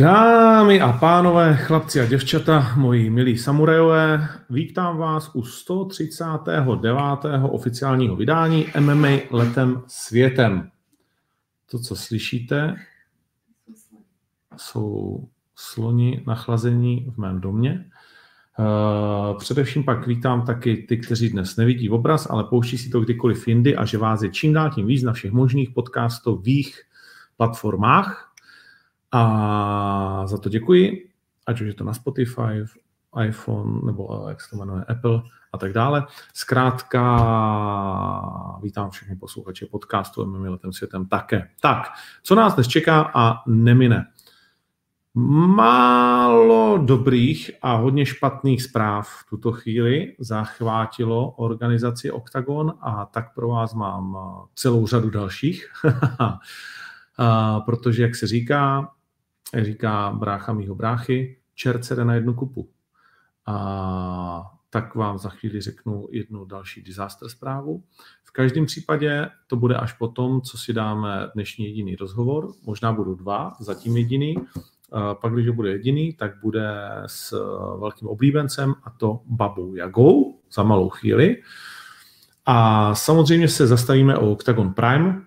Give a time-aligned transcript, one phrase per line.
[0.00, 6.80] Dámy a pánové, chlapci a děvčata, moji milí samurajové, vítám vás u 139.
[7.42, 10.70] oficiálního vydání MMA letem světem.
[11.70, 12.76] To, co slyšíte,
[14.56, 15.24] jsou
[15.56, 17.90] sloni nachlazení v mém domě.
[18.58, 23.48] Eh, především pak vítám taky ty, kteří dnes nevidí obraz, ale pouští si to kdykoliv
[23.48, 26.82] jindy a že vás je čím dál tím víc na všech možných podcastových
[27.36, 28.31] platformách.
[29.12, 31.10] A za to děkuji,
[31.46, 32.64] ať už je to na Spotify,
[33.24, 35.22] iPhone nebo jak se to jmenuje, Apple
[35.52, 36.06] a tak dále.
[36.34, 37.00] Zkrátka
[38.62, 41.48] vítám všechny posluchače podcastu MMA letem světem také.
[41.60, 41.88] Tak,
[42.22, 44.06] co nás dnes čeká a nemine?
[45.14, 53.48] Málo dobrých a hodně špatných zpráv v tuto chvíli zachvátilo organizaci Octagon a tak pro
[53.48, 54.18] vás mám
[54.54, 55.72] celou řadu dalších.
[57.64, 58.88] protože, jak se říká,
[59.60, 62.68] říká brácha mýho bráchy, čert jde na jednu kupu.
[63.46, 67.82] A tak vám za chvíli řeknu jednu další disaster zprávu.
[68.24, 72.52] V každém případě to bude až potom, co si dáme dnešní jediný rozhovor.
[72.66, 74.34] Možná budou dva, zatím jediný.
[75.20, 77.32] Pak, když bude jediný, tak bude s
[77.78, 81.42] velkým oblíbencem a to babou Jagou za malou chvíli.
[82.46, 85.22] A samozřejmě se zastavíme o Octagon Prime,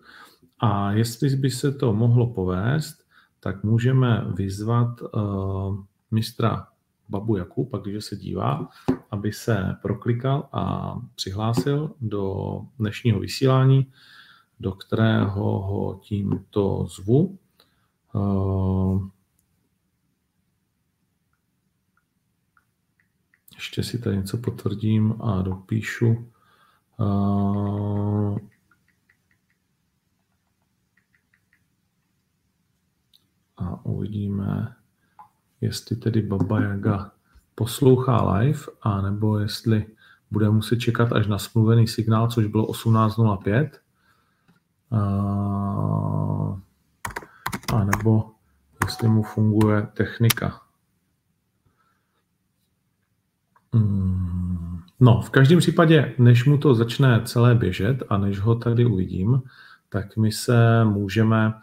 [0.60, 3.06] A jestli by se to mohlo povést,
[3.40, 5.78] tak můžeme vyzvat uh,
[6.12, 6.68] mistra
[7.10, 8.70] Babu Jakub, pak když se dívá,
[9.12, 13.92] aby se proklikal a přihlásil do dnešního vysílání,
[14.60, 17.38] do kterého ho tímto zvu.
[18.14, 19.08] Uh,
[23.56, 26.28] ještě si tady něco potvrdím a dopíšu.
[27.00, 28.38] Uh,
[33.66, 34.76] a uvidíme,
[35.62, 37.12] jestli tedy Baba Yaga
[37.56, 39.86] poslouchá live, a nebo jestli
[40.32, 43.70] bude muset čekat až na smluvený signál, což bylo 18.05.
[47.74, 48.32] A, nebo
[48.86, 50.62] jestli mu funguje technika.
[53.74, 54.80] Hmm.
[55.00, 59.42] No, v každém případě, než mu to začne celé běžet a než ho tady uvidím,
[59.90, 61.54] tak my se můžeme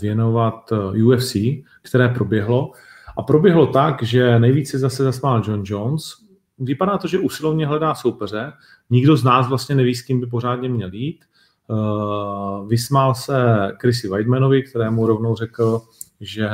[0.00, 1.36] věnovat eh, UFC,
[1.82, 2.72] které proběhlo.
[3.16, 6.14] A proběhlo tak, že nejvíce zase zasmál John Jones.
[6.58, 8.52] Vypadá to, že usilovně hledá soupeře.
[8.90, 11.24] Nikdo z nás vlastně neví, s kým by pořádně měl jít.
[11.24, 13.36] Eh, vysmál se
[13.80, 15.80] Chrissy Weidmanovi, kterému rovnou řekl,
[16.20, 16.48] že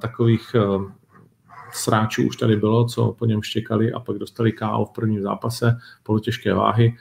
[0.00, 0.56] takových
[1.72, 5.78] sráčů už tady bylo, co po něm štěkali a pak dostali KO v prvním zápase
[6.02, 6.96] polotěžké váhy.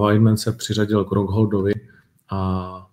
[0.00, 1.72] Weidman se přiřadil k Rockholdovi
[2.30, 2.86] a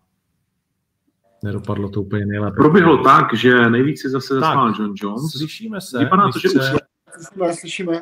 [1.44, 2.55] Nedopadlo to úplně nejlépe.
[2.55, 5.31] Proběhlo tak, že nejvíce zase zasmál John Jones.
[5.31, 6.00] Slyšíme se.
[6.00, 6.59] Vypadá to, že se...
[6.59, 8.01] Slyšíme, slyšíme.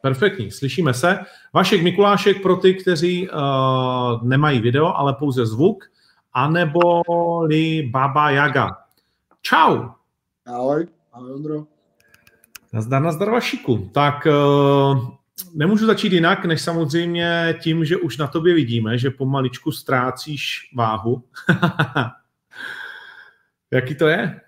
[0.00, 1.18] Perfektní, slyšíme se.
[1.54, 5.84] Vašek Mikulášek pro ty, kteří uh, nemají video, ale pouze zvuk,
[6.32, 7.02] anebo
[7.42, 8.76] li Baba Jaga.
[9.42, 9.88] Čau.
[10.46, 11.64] Ahoj, ahoj Ondro.
[12.72, 13.90] Nazdar, nazdar Vašiku.
[13.92, 15.08] Tak uh,
[15.54, 21.22] nemůžu začít jinak, než samozřejmě tím, že už na tobě vidíme, že pomaličku ztrácíš váhu.
[23.72, 24.40] Jaký to je?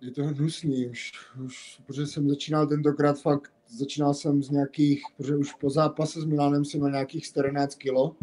[0.00, 1.12] Je to hnusný už,
[1.44, 6.24] už, protože jsem začínal tentokrát fakt, začínal jsem z nějakých, protože už po zápase s
[6.24, 8.16] Milanem jsem na nějakých 14 kilo.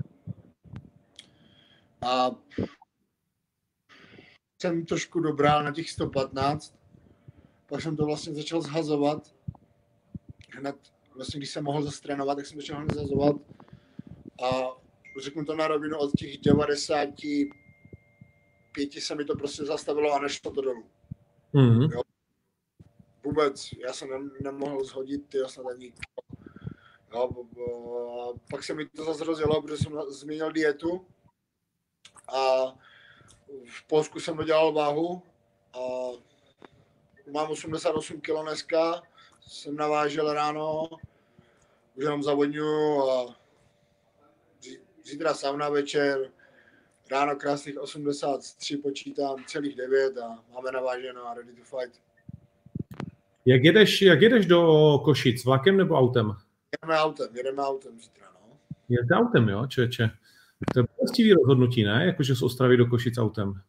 [2.02, 2.32] A
[4.62, 6.76] jsem trošku dobrá na těch 115.
[7.70, 9.36] Pak jsem to vlastně začal zhazovat.
[10.50, 10.76] Hned,
[11.16, 13.36] vlastně když jsem mohl zastrénovat, tak jsem začal hned zhazovat.
[14.44, 14.50] A
[15.22, 17.10] řeknu to na rovinu od těch 90
[18.74, 20.86] pěti se mi to prostě zastavilo a nešlo to dolů.
[21.54, 21.92] Mm-hmm.
[21.92, 22.02] Jo?
[23.24, 25.94] Vůbec, já jsem nemohl zhodit ty snad ani
[27.14, 27.30] Jo,
[28.50, 31.06] pak se mi to zase rozjelo, protože jsem změnil dietu
[32.28, 32.66] a
[33.66, 35.22] v Polsku jsem dodělal váhu
[35.74, 35.80] a
[37.32, 39.02] mám 88 kg dneska,
[39.48, 40.90] jsem navážel ráno,
[41.96, 43.36] už jenom zavodňuju a
[45.04, 46.32] zítra sauna večer,
[47.12, 52.02] ráno krásných 83 počítám, celých 9 a máme naváženo a ready to fight.
[53.46, 56.36] Jak jedeš, jak jedeš do Košic, vlakem nebo autem?
[56.72, 58.58] Jedeme autem, jedeme autem zítra, no.
[58.90, 60.10] Jedete autem, jo, čeče.
[60.74, 62.06] To je bolestivý rozhodnutí, ne?
[62.06, 63.62] Jakože z Ostravy do Košic autem.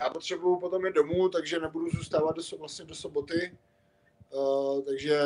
[0.00, 3.58] Já potřebuju potom jít domů, takže nebudu zůstávat do, vlastně do soboty.
[4.30, 5.22] Uh, takže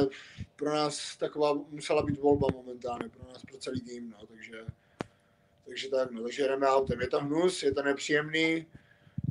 [0.57, 4.65] pro nás taková musela být volba momentálně, pro nás, pro celý tým, no, takže,
[5.67, 7.01] takže tak, no, takže jdeme autem.
[7.01, 8.67] Je to hnus, je to nepříjemný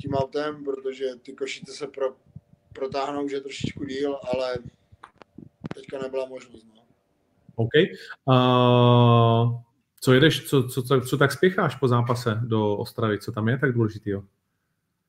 [0.01, 2.15] tím autem, protože ty košice se pro,
[2.73, 4.57] protáhnou, že je trošičku díl, ale
[5.75, 6.81] teďka nebyla možnost, no.
[7.55, 7.71] OK.
[8.25, 9.61] Uh,
[10.01, 13.19] co jedeš, co, co, co, co tak spěcháš po zápase do Ostravy?
[13.19, 14.23] Co tam je tak důležitého?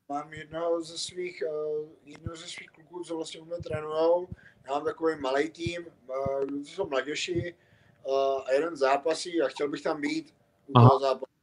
[0.09, 4.27] Mám jednoho ze svých, uh, jednoho ze svých kluků, co vlastně u mě trénujou.
[4.67, 7.55] Já mám takový malý tým, uh, to jsou mladěši
[8.03, 8.13] uh,
[8.45, 10.33] a jeden zápasí a chtěl bych tam být
[10.67, 10.89] u Aha.
[10.89, 11.33] toho zápasu.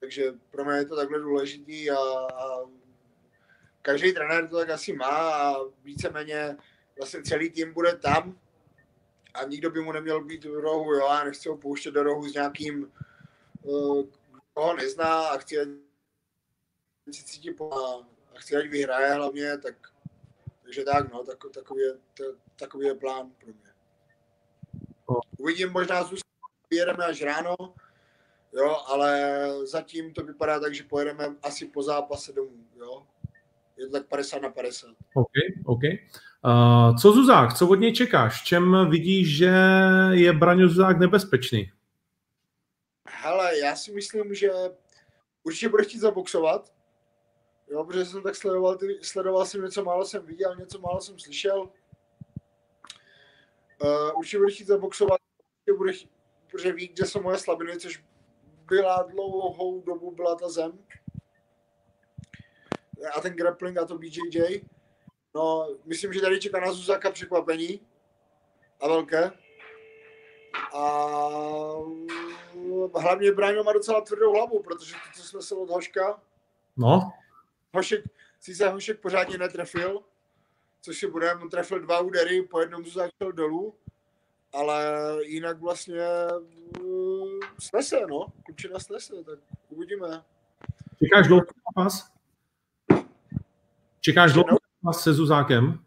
[0.00, 2.70] Takže pro mě je to takhle důležitý a, a
[3.82, 6.56] každý trenér to tak asi má a víceméně
[6.98, 8.38] vlastně celý tým bude tam
[9.34, 12.28] a nikdo by mu neměl být v rohu, jo, já nechci ho pouštět do rohu
[12.28, 12.92] s nějakým,
[13.62, 14.04] uh,
[14.54, 15.56] koho nezná a chci
[17.10, 17.74] si cítí po
[18.34, 19.74] a chci, ať vyhraje hlavně, tak
[20.62, 22.24] takže tak, no, tak, takový, je, to,
[22.56, 23.72] takový je plán pro mě.
[25.38, 26.40] Uvidím, možná zůstane,
[26.70, 27.56] vyjedeme až ráno,
[28.56, 33.06] jo, ale zatím to vypadá tak, že pojedeme asi po zápase domů, jo.
[33.76, 34.90] Je to tak 50 na 50.
[35.14, 35.30] OK,
[35.64, 35.82] OK.
[36.44, 38.44] Uh, co Zuzák, co od něj čekáš?
[38.44, 39.52] Čem vidíš, že
[40.10, 41.72] je Braňo Zuzák nebezpečný?
[43.08, 44.50] Hele, já si myslím, že
[45.42, 46.72] určitě bude chtít zaboxovat,
[47.70, 51.18] jo, protože jsem tak sledoval, ty, sledoval jsem něco málo jsem viděl, něco málo jsem
[51.18, 51.60] slyšel.
[53.82, 55.20] Uh, určitě bude chtít zaboxovat,
[55.76, 56.10] bude chtít,
[56.50, 58.04] protože ví, kde jsou moje slabiny, což
[58.68, 60.78] byla dlouhou dobu byla ta zem.
[63.14, 64.64] A ten grappling a to BJJ.
[65.34, 67.80] No, myslím, že tady čeká na Zuzaka překvapení.
[68.80, 69.30] A velké.
[70.72, 70.88] A
[72.98, 76.22] hlavně Brian má docela tvrdou hlavu, protože to, co jsme se od Hoška,
[76.76, 77.12] no.
[77.74, 78.04] Hošek,
[78.40, 80.02] sice Hošek pořádně netrefil,
[80.80, 83.74] což si bude, on trefil dva údery, po jednom Zuzák šel dolů,
[84.52, 84.84] ale
[85.22, 86.02] jinak vlastně
[87.58, 90.22] snese, no, klučina snese, tak uvidíme.
[90.98, 92.10] Čekáš dlouhý zápas?
[94.00, 95.78] Čekáš dlouhý zápas se Zuzákem?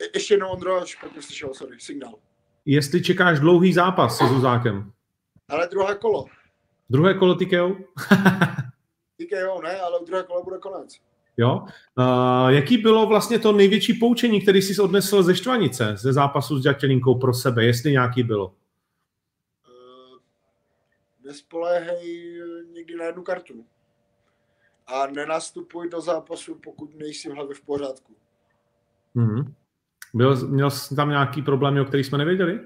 [0.00, 2.14] Je, ještě jednou, Ondro, špatně slyšel, sorry, signál.
[2.64, 4.92] Jestli čekáš dlouhý zápas se Zuzákem?
[5.48, 6.24] Ale druhé kolo.
[6.90, 7.68] Druhé kolo TKO?
[9.16, 11.00] TKO ne, ale druhé kolo bude konec.
[11.36, 11.66] Jo.
[11.98, 16.62] Uh, jaký bylo vlastně to největší poučení, který jsi odnesl ze Štvanice, ze zápasu s
[16.62, 18.54] Dětělinkou pro sebe, jestli nějaký bylo?
[21.24, 22.40] Nespoléhej
[22.72, 23.66] někdy na jednu kartu.
[24.86, 28.16] A nenastupuj do zápasu, pokud nejsi v hlavě v pořádku.
[29.16, 29.54] Mm-hmm.
[30.14, 32.60] Byl, měl jsi tam nějaký problémy, o kterých jsme nevěděli?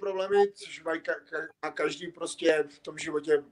[0.00, 3.44] Problémy, což mají ka- ka- každý prostě v tom životě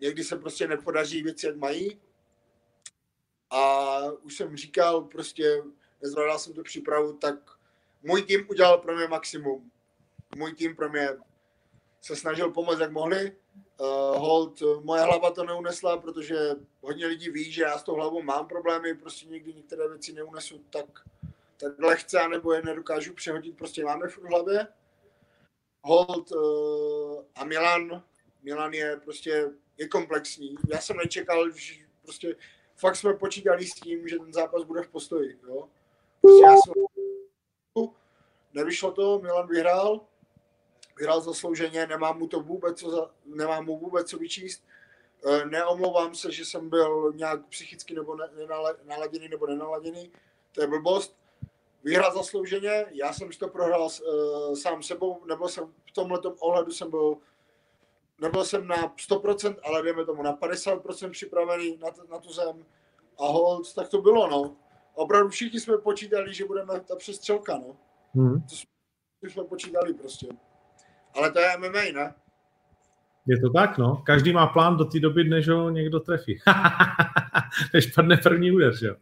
[0.00, 2.00] někdy se prostě nepodaří věci, jak mají.
[3.50, 5.62] A už jsem říkal, prostě
[6.02, 7.34] nezvládal jsem tu přípravu, tak
[8.02, 9.70] můj tým udělal pro mě maximum.
[10.36, 11.08] Můj tým pro mě
[12.00, 13.36] se snažil pomoct, jak mohli.
[13.80, 13.86] Uh,
[14.18, 16.36] hold, moje hlava to neunesla, protože
[16.80, 20.58] hodně lidí ví, že já s tou hlavou mám problémy, prostě někdy některé věci neunesu
[20.70, 20.86] tak,
[21.56, 24.66] tak lehce, nebo je nedokážu přehodit, prostě máme v hlavě.
[25.82, 28.02] Hold uh, a Milan,
[28.42, 30.54] Milan je prostě je komplexní.
[30.68, 32.36] Já jsem nečekal, že prostě
[32.76, 35.38] fakt jsme počítali s tím, že ten zápas bude v postoji.
[35.48, 35.68] Jo?
[36.20, 36.88] Prostě já jsem...
[38.54, 40.00] Nevyšlo to, Milan vyhrál,
[40.98, 44.64] vyhrál zaslouženě, nemám mu to vůbec co, za, nemám mu vůbec co vyčíst.
[45.26, 48.28] E, neomlouvám se, že jsem byl nějak psychicky nebo ne,
[48.84, 50.12] naladěný nebo nenaladěný.
[50.52, 51.16] To je blbost.
[51.84, 56.72] Vyhrál zaslouženě, já jsem si to prohrál uh, sám sebou, nebo jsem v tomhle ohledu
[56.72, 57.18] jsem byl
[58.20, 62.66] nebyl jsem na 100%, ale dejme tomu na 50% připravený na, t- na tu zem.
[63.18, 64.56] A hold, tak to bylo, no.
[64.94, 67.76] Opravdu všichni jsme počítali, že budeme ta přestřelka, no.
[68.14, 68.42] Hmm.
[68.42, 70.28] To jsme, jsme počítali prostě.
[71.18, 72.14] Ale to je MMA, ne?
[73.26, 73.96] Je to tak, no.
[73.96, 76.38] Každý má plán do té doby, než ho někdo trefí.
[77.74, 78.94] než padne první úder, že jo.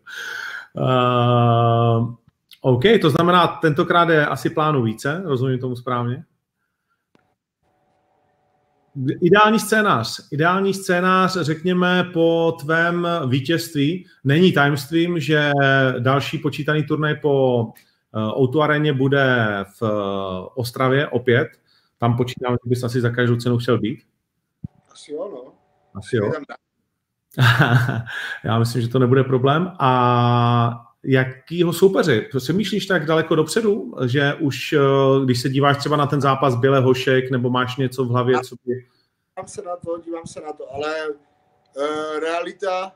[0.74, 2.14] Uh,
[2.60, 6.24] OK, to znamená, tentokrát je asi plánu více, rozumím tomu správně?
[9.22, 10.20] Ideální scénář.
[10.32, 14.06] Ideální scénář, řekněme, po tvém vítězství.
[14.24, 15.52] Není tajemstvím, že
[15.98, 17.66] další počítaný turnaj po
[18.38, 19.46] Outu Areně bude
[19.80, 19.82] v
[20.54, 21.48] Ostravě opět.
[21.98, 24.02] Tam počítám, že bys asi za každou cenu chtěl být.
[24.92, 25.52] Asi jo, no.
[25.94, 26.32] Asi jo.
[28.44, 29.72] Já myslím, že to nebude problém.
[29.78, 32.28] A jakýho soupeře?
[32.38, 36.54] Si myslíš tak daleko dopředu, že už, eh, když se díváš třeba na ten zápas
[36.54, 38.74] Běle Hošek, nebo máš něco v hlavě, co by...
[38.74, 42.92] Dívám se na to, dívám se na to, ale uh, realita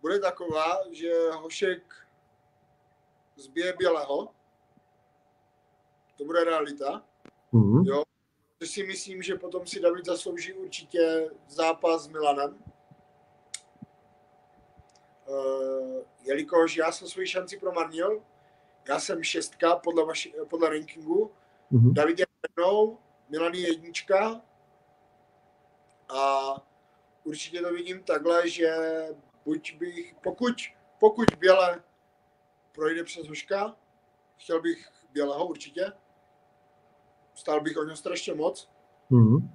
[0.00, 1.10] bude taková, že
[1.42, 1.82] Hošek
[3.36, 4.28] zbije Běleho.
[6.18, 7.02] To bude realita.
[7.52, 7.86] Mm-hmm.
[7.86, 8.02] Jo.
[8.58, 12.58] To si myslím, že potom si David zaslouží určitě zápas s Milanem.
[15.26, 18.22] Uh, jelikož já jsem svoji šanci promarnil,
[18.88, 21.32] já jsem šestka podle, vaši, podle rankingu,
[21.72, 21.92] mm-hmm.
[21.92, 22.98] David je mnou,
[23.28, 24.40] Milan je jednička
[26.08, 26.52] a
[27.24, 28.76] určitě to vidím takhle, že
[29.44, 30.54] buď bych, pokud,
[31.00, 31.82] pokud Běle
[32.72, 33.76] projde přes Hoška,
[34.36, 35.92] chtěl bych Běleho určitě,
[37.38, 38.70] stál bych o něm strašně moc.
[39.10, 39.50] Mm-hmm.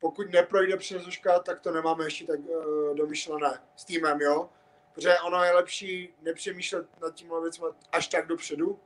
[0.00, 4.48] Pokud neprojde přes Hoška, tak to nemáme ještě tak uh, domyšlené s týmem, jo
[4.94, 8.80] protože ono je lepší nepřemýšlet nad tímhle věcmi až tak dopředu.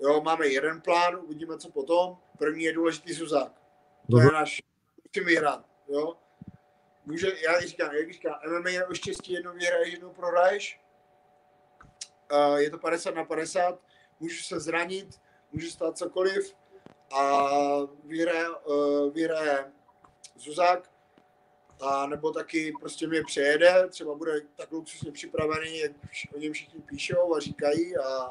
[0.00, 2.18] Jo, máme jeden plán, uvidíme, co potom.
[2.38, 3.52] První je důležitý Zuzák.
[4.10, 4.62] To je náš,
[5.04, 6.16] musím vyhrát, jo.
[7.06, 10.80] Může, já říkám, jak říkám, MMA je o štěstí, jednou vyhraješ, jednou prohraješ.
[12.32, 13.80] Uh, je to 50 na 50,
[14.20, 15.20] můžu se zranit,
[15.52, 16.56] můžu stát cokoliv
[17.10, 17.48] a
[18.04, 19.72] vyhraje, uh, vyhraje
[20.36, 20.90] Zuzák
[21.80, 25.92] a nebo taky prostě mě přejede, třeba bude tak luxusně připravený, jak
[26.34, 28.30] o něm všichni píšou a říkají a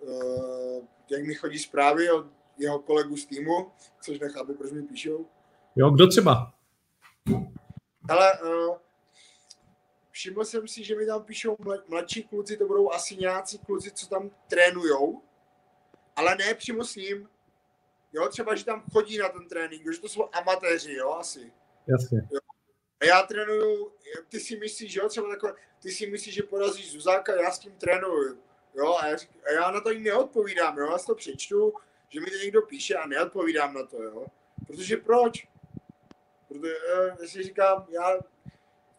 [0.00, 2.26] uh, jak mi chodí zprávy od
[2.58, 3.72] jeho kolegu z týmu,
[4.02, 5.26] což nechápu, proč mi píšou.
[5.76, 6.52] Jo, kdo třeba?
[8.08, 8.76] Ale uh,
[10.10, 11.56] všiml jsem si, že mi tam píšou
[11.88, 15.22] mladší kluci, to budou asi nějací kluci, co tam trénujou,
[16.16, 17.28] ale ne přímo s ním.
[18.12, 21.52] Jo, třeba, že tam chodí na ten trénink, že to jsou amatéři, jo, asi.
[21.86, 22.28] Jasně.
[22.32, 22.40] Jo.
[23.00, 23.92] A já trénuju,
[24.28, 25.52] ty si myslíš, že jo, třeba takové,
[25.82, 28.38] ty si myslíš, že porazíš Zuzáka, já s tím trénuju.
[28.74, 31.72] Jo, a já, a já na to jim neodpovídám, jo, já si to přečtu,
[32.08, 34.26] že mi to někdo píše a neodpovídám na to, jo.
[34.66, 35.48] Protože proč?
[36.48, 38.18] Protože eh, já si říkám, já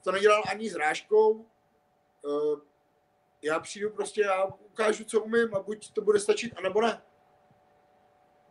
[0.03, 1.45] to nedělal ani s rážkou,
[2.25, 2.61] eh,
[3.41, 7.01] já přijdu prostě, já ukážu, co umím a buď to bude stačit, anebo ne.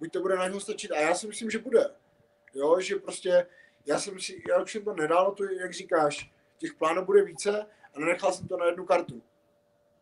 [0.01, 1.91] Buď to bude na něho stačit a já si myslím, že bude.
[2.55, 3.47] Jo, že prostě
[3.87, 7.67] já jsem si, já už jsem to nedal, to jak říkáš, těch plánů bude více
[7.95, 9.23] a nenechal jsem to na jednu kartu.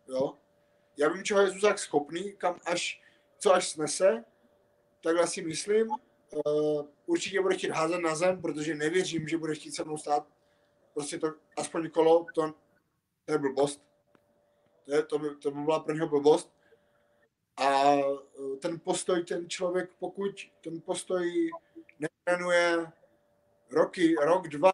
[0.08, 0.34] Jo?
[0.96, 3.02] Já vím, čeho je Zuzák schopný, kam až,
[3.38, 4.24] co až snese,
[5.02, 5.90] takhle si myslím.
[5.90, 10.26] Uh, určitě bude chtít házet na zem, protože nevěřím, že bude chtít se mnou stát.
[10.94, 12.54] Prostě to, aspoň kolo, to,
[13.24, 13.82] to je blbost.
[14.84, 16.52] To, je, to, by, to by byla pro něho blbost.
[17.58, 21.50] A eh, ten postoj, ten člověk, pokud ten postoj
[21.98, 22.92] netrénuje
[23.70, 24.70] roky, rok, dva,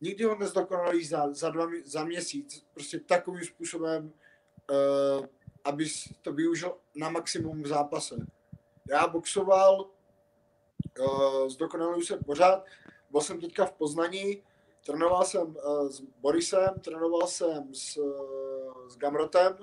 [0.00, 4.12] nikdy ho nezdokonalí za, za, dva, za měsíc, prostě takovým způsobem,
[4.70, 5.26] uh,
[5.64, 8.16] abys to využil na maximum v zápase.
[8.88, 9.90] Já boxoval,
[11.00, 12.64] uh, zdokonaluju se pořád,
[13.10, 14.42] byl jsem teďka v Poznaní,
[14.86, 19.58] trénoval jsem uh, s Borisem, trénoval jsem s, uh, s Gamrotem,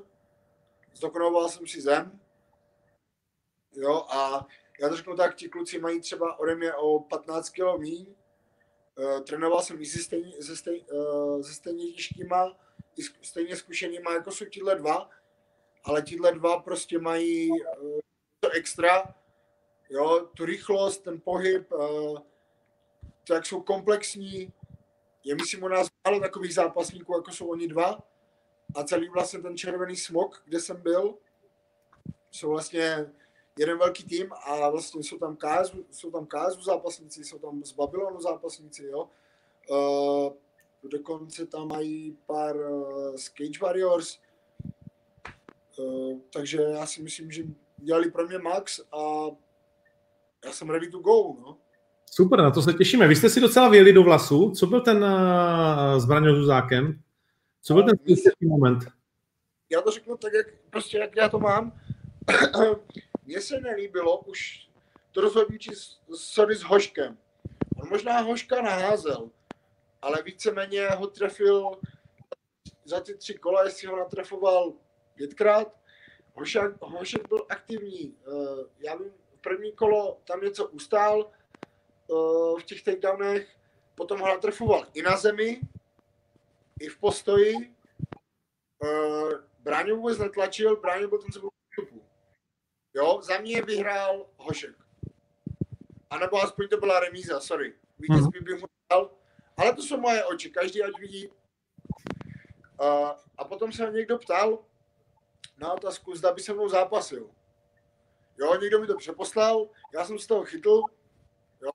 [0.94, 2.20] zdokonaloval jsem si zem,
[3.72, 4.48] jo, a
[4.80, 8.16] já to řeknu tak, ti kluci mají třeba ode mě o 15 kg míň,
[9.00, 12.58] Uh, trénoval jsem i se stejně, se, stej, uh, se stejně těžkýma,
[12.98, 15.10] i stejně zkušenýma, jako jsou tihle dva,
[15.84, 18.00] ale tihle dva prostě mají uh,
[18.40, 19.16] to extra,
[19.90, 22.20] jo, tu rychlost, ten pohyb, uh,
[23.24, 24.54] to, jak jsou komplexní,
[25.24, 28.04] je myslím u nás málo takových zápasníků, jako jsou oni dva,
[28.76, 31.18] a celý vlastně ten červený smok, kde jsem byl,
[32.32, 33.12] jsou vlastně
[33.60, 37.72] jeden velký tým a vlastně jsou tam KS, jsou tam KSU zápasníci, jsou tam z
[37.72, 39.10] Babylonu zápasníci, jo.
[39.70, 40.34] Uh,
[40.90, 44.20] dokonce tam mají pár uh, Cage Warriors,
[45.80, 47.44] uh, takže já si myslím, že
[47.78, 49.26] dělali pro mě max a
[50.46, 51.58] já jsem ready to go, no.
[52.12, 53.08] Super, na to se těšíme.
[53.08, 54.52] Vy jste si docela věli do vlasu.
[54.52, 56.46] Co byl ten uh, s Braňou
[57.62, 57.98] Co byl ten
[58.42, 58.84] moment?
[59.70, 61.80] Já to řeknu tak, jak, prostě, jak já to mám.
[63.30, 64.70] Mně se nelíbilo už
[65.12, 65.72] to rozhodnutí
[66.16, 67.18] sorry s Hoškem.
[67.82, 69.30] On možná Hoška naházel,
[70.02, 71.72] ale víceméně ho trefil
[72.86, 74.74] za ty tři kola, jestli ho natrefoval
[75.16, 75.80] pětkrát
[76.34, 78.16] Hošek, Hošek byl aktivní.
[78.28, 81.32] Uh, já vím, první kolo tam něco ustál
[82.08, 83.56] uh, v těch takedownech,
[83.96, 85.62] potom ho natrefoval i na zemi,
[86.80, 87.56] i v postoji.
[88.84, 91.50] Uh, Bráňo vůbec netlačil, Bráňo byl ten, co byl
[93.00, 94.76] Jo, za mě vyhrál Hošek.
[96.10, 97.74] A nebo aspoň to byla remíza, sorry.
[98.00, 98.44] Vítěz hmm.
[98.44, 99.12] bych mu dal,
[99.58, 101.28] ale to jsou moje oči, každý ať vidí.
[101.28, 104.60] Uh, a potom se někdo ptal
[105.58, 107.30] na otázku, zda by se mnou zápasil.
[108.38, 110.84] Jo, někdo mi to přeposlal, já jsem z toho chytl,
[111.62, 111.72] jo,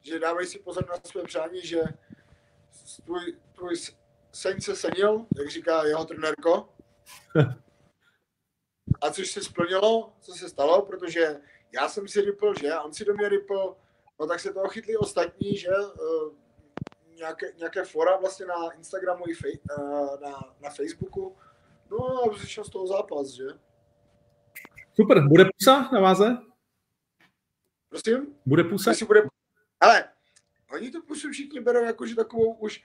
[0.00, 1.82] že dávej si pozor na své přání, že
[3.04, 3.76] tvůj, tvůj
[4.32, 6.68] sen se senil, jak říká jeho trenérko.
[9.00, 11.40] A což se splnilo, co se stalo, protože
[11.72, 13.76] já jsem si rypl, že, on si do mě rypl,
[14.20, 16.34] no tak se toho chytli ostatní, že, uh,
[17.16, 21.36] nějaké, nějaké fora vlastně na Instagramu i fej, uh, na, na Facebooku,
[21.90, 23.44] no a začal z toho zápas, že.
[24.94, 26.36] Super, bude pusa na váze?
[27.88, 28.36] Prosím?
[28.46, 28.90] Bude pusa?
[28.90, 29.22] Jestli bude...
[29.80, 30.08] Ale
[30.72, 32.82] oni to pusu všichni berou jakože takovou už,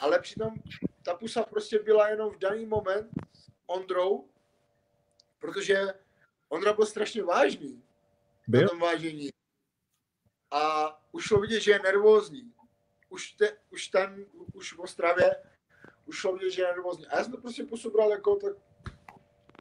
[0.00, 0.54] ale přitom
[1.02, 3.10] ta pusa prostě byla jenom v daný moment
[3.66, 4.28] Ondrou,
[5.42, 5.94] protože
[6.48, 7.82] Ondra byl strašně vážný
[8.48, 8.62] byl?
[8.62, 9.30] na tom vážení.
[10.50, 10.62] A
[11.12, 12.52] už šlo vidět, že je nervózní.
[13.08, 15.36] Už, te, už ten, už v Ostravě,
[16.06, 17.06] už šlo vidět, že je nervózní.
[17.06, 18.52] A já jsem to prostě posobral jako tak,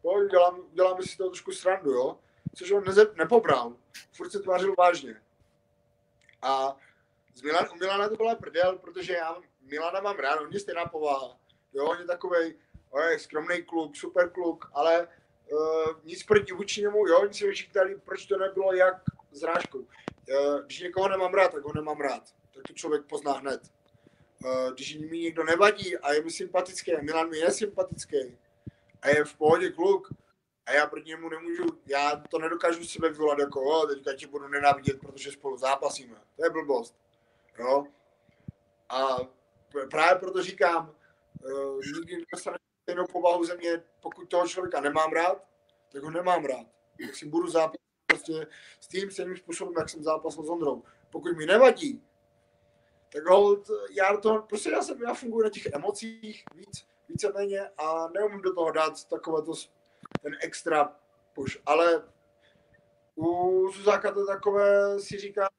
[0.03, 2.19] jo, dělám, děláme si to trošku srandu, jo.
[2.55, 3.75] Což on neze, nepobral.
[4.11, 5.21] Furt se tvářil vážně.
[6.41, 6.77] A
[7.33, 10.85] z Milan, u Milana to byla prdel, protože já Milana mám rád, on je stejná
[10.85, 11.37] povaha.
[11.73, 12.53] Jo, on je takový
[13.17, 15.07] skromný kluk, super kluk, ale
[16.03, 18.95] nic proti vůči němu, jo, oni si vyčítali, proč to nebylo jak
[19.31, 19.79] s Ráškou.
[19.79, 19.85] Uh,
[20.65, 22.23] když někoho nemám rád, tak ho nemám rád.
[22.53, 23.61] Tak to člověk pozná hned.
[24.45, 28.37] Uh, když mi někdo nevadí a je mi sympatický, a Milan mi je sympatický
[29.01, 30.13] a je v pohodě kluk,
[30.65, 34.47] a já proti němu nemůžu, já to nedokážu sebe vyvolat jako, o, teďka ti budu
[34.47, 36.15] nenávidět, protože spolu zápasíme.
[36.35, 36.95] To je blbost.
[37.59, 37.85] Jo?
[38.89, 39.17] A
[39.91, 40.95] právě proto říkám,
[41.95, 45.43] nikdy nedostane stejnou povahu ze mě, pokud toho člověka nemám rád,
[45.91, 46.67] tak ho nemám rád.
[47.05, 48.47] Tak si budu zápasit prostě
[48.79, 50.83] s tím stejným způsobem, jak jsem zápasil s Ondrou.
[51.09, 52.03] Pokud mi nevadí,
[53.13, 58.07] tak hold, já to, prostě já jsem, já funguji na těch emocích víc, víceméně a
[58.07, 59.53] neumím do toho dát takové to,
[60.21, 60.95] ten extra
[61.33, 62.03] push, ale
[63.15, 65.49] u Suzáka to takové si říká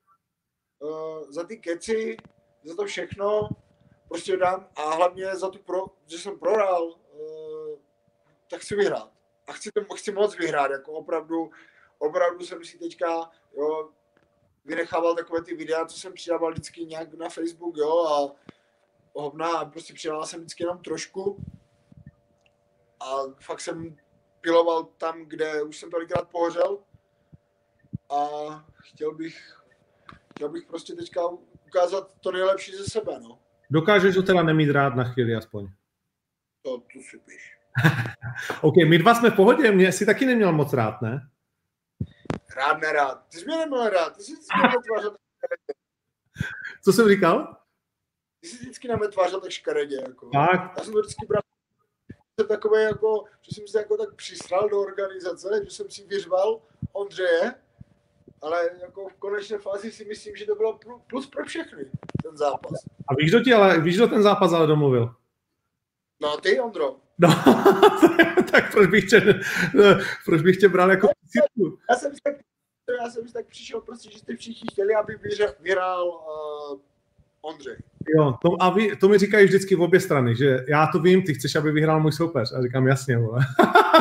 [0.78, 2.16] uh, za ty keci,
[2.64, 3.48] za to všechno,
[4.08, 6.94] prostě dám a hlavně za tu, pro, že jsem prohrál,
[8.52, 9.12] tak chci vyhrát.
[9.46, 11.50] A chci, to, chci moc vyhrát, jako opravdu,
[11.98, 13.90] opravdu jsem si teďka, jo,
[14.64, 18.34] vynechával takové ty videa, co jsem přidával vždycky nějak na Facebook, jo, a
[19.20, 21.44] hovna, prostě přidával jsem vždycky jenom trošku
[23.00, 23.96] a fakt jsem
[24.40, 26.78] piloval tam, kde už jsem tolikrát pohořel
[28.10, 28.26] a
[28.82, 29.62] chtěl bych,
[30.30, 31.20] chtěl bych prostě teďka
[31.66, 33.38] ukázat to nejlepší ze sebe, no.
[33.70, 35.68] Dokážeš ho teda nemít rád na chvíli aspoň?
[36.62, 37.61] To, to si píš.
[38.60, 41.28] OK, my dva jsme v pohodě, mě si taky neměl moc rád, ne?
[42.56, 43.26] Rád, nerád.
[43.28, 44.58] Ty jsi mě neměl rád, ty jsi vždycky
[44.88, 45.16] tvářil
[46.84, 47.56] Co jsem říkal?
[48.40, 50.30] Ty jsi vždycky na mě tvářil tak škaredě, jako.
[50.30, 50.72] Tak.
[50.78, 51.42] Já jsem to vždycky bral
[52.40, 56.60] jsem takový jako, že jsem se jako tak přisral do organizace, že jsem si vyřval
[56.92, 57.54] Ondřeje,
[58.42, 61.84] ale jako v konečné fázi si myslím, že to bylo plus pro všechny,
[62.22, 62.72] ten zápas.
[63.08, 65.14] A víš, kdo ti ale, víš, kdo ten zápas ale domluvil?
[66.22, 66.96] No ty, Ondro.
[67.22, 67.28] No,
[68.52, 69.40] tak proč bych, tě,
[70.24, 71.08] proč bych tě bral jako
[71.90, 72.34] já jsem, tak,
[73.02, 75.18] já jsem tak přišel prostě, že jste všichni chtěli, aby
[75.60, 76.80] vyhrál uh,
[77.42, 77.76] Ondřej.
[78.16, 81.22] Jo, to, a vy, to mi říkají vždycky v obě strany, že já to vím,
[81.22, 82.52] ty chceš, aby vyhrál můj soupeř.
[82.52, 83.40] A říkám, jasně, vole.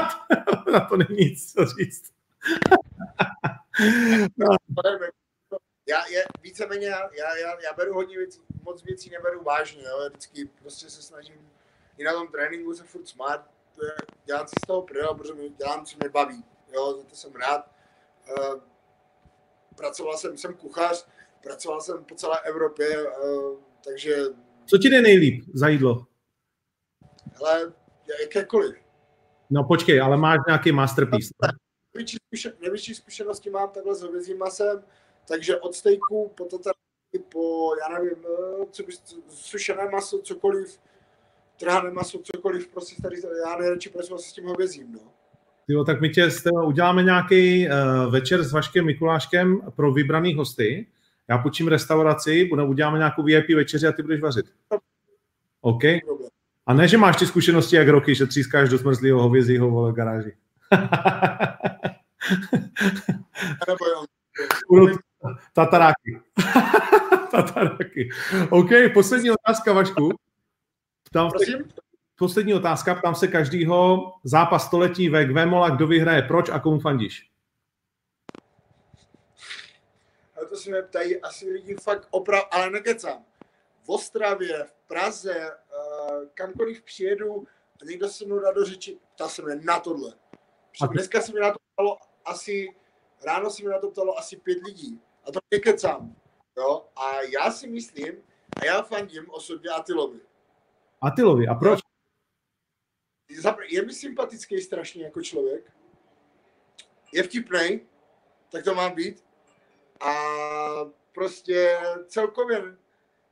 [0.74, 2.12] Na to není nic co říct.
[4.38, 4.48] no.
[5.90, 10.10] Já, je, víceméně, já, já, já, beru hodně věcí, moc věcí neberu vážně, jo.
[10.10, 11.36] Vždycky prostě se snažím
[12.04, 13.50] na tom tréninku se furt smát,
[14.26, 17.72] dělat si z toho prdel, protože dělám, co mě baví, jo, za to jsem rád.
[18.38, 18.62] Uh,
[19.76, 21.08] pracoval jsem, jsem kuchař,
[21.44, 24.16] pracoval jsem po celé Evropě, uh, takže...
[24.66, 26.06] Co ti jde nejlíp za jídlo?
[27.40, 27.74] Ale
[28.22, 28.76] jakékoliv.
[29.50, 31.34] No počkej, ale máš nějaký masterpiece.
[31.94, 34.84] Největší, zkušen, největší zkušenosti mám takhle s hovězím masem,
[35.28, 36.60] takže od stejku po to
[37.20, 40.80] po, já nevím, eh, co bys, sušené maso, cokoliv,
[41.62, 45.00] trhané maso, cokoliv, prostě tady, já nejradši pracuji s tím hovězím, no.
[45.68, 46.30] Jo, tak my tě
[46.66, 47.74] uděláme nějaký uh,
[48.12, 50.88] večer s Vaškem Mikuláškem pro vybraný hosty.
[51.28, 54.46] Já počím restauraci, budeme, uděláme nějakou VIP večeři a ty budeš vařit.
[55.62, 55.84] OK?
[56.66, 60.34] A ne, že máš ty zkušenosti jak roky, že třískáš do smrzlého hovězího v garáži.
[65.54, 66.20] Tataráky.
[67.32, 68.10] Tataráky.
[68.50, 70.12] OK, poslední otázka, Vašku.
[71.12, 71.52] Ptám se,
[72.16, 74.14] poslední otázka, ptám se každýho.
[74.24, 77.32] Zápas století ve Gvemola, kdo vyhraje, proč a komu fandíš?
[80.42, 83.26] A to se mě ptají asi lidi fakt opravdu, ale nekecám.
[83.84, 87.48] V Ostravě, v Praze, uh, kamkoliv přijedu
[87.82, 90.14] a někdo se mnou dá do řeči, ptá se mě na tohle.
[90.92, 92.76] Dneska se mi na to ptalo asi,
[93.26, 95.02] ráno se mi na to ptalo asi pět lidí.
[95.28, 96.16] A to nekecám.
[96.58, 96.86] Jo?
[96.96, 98.24] A já si myslím,
[98.62, 100.20] a já fandím osobně Atilovi.
[101.02, 101.80] Atilovi, a proč?
[103.68, 105.72] Je mi sympatický strašně jako člověk.
[107.14, 107.82] Je vtipný,
[108.52, 109.26] tak to má být.
[110.00, 110.14] A
[111.12, 112.78] prostě celkově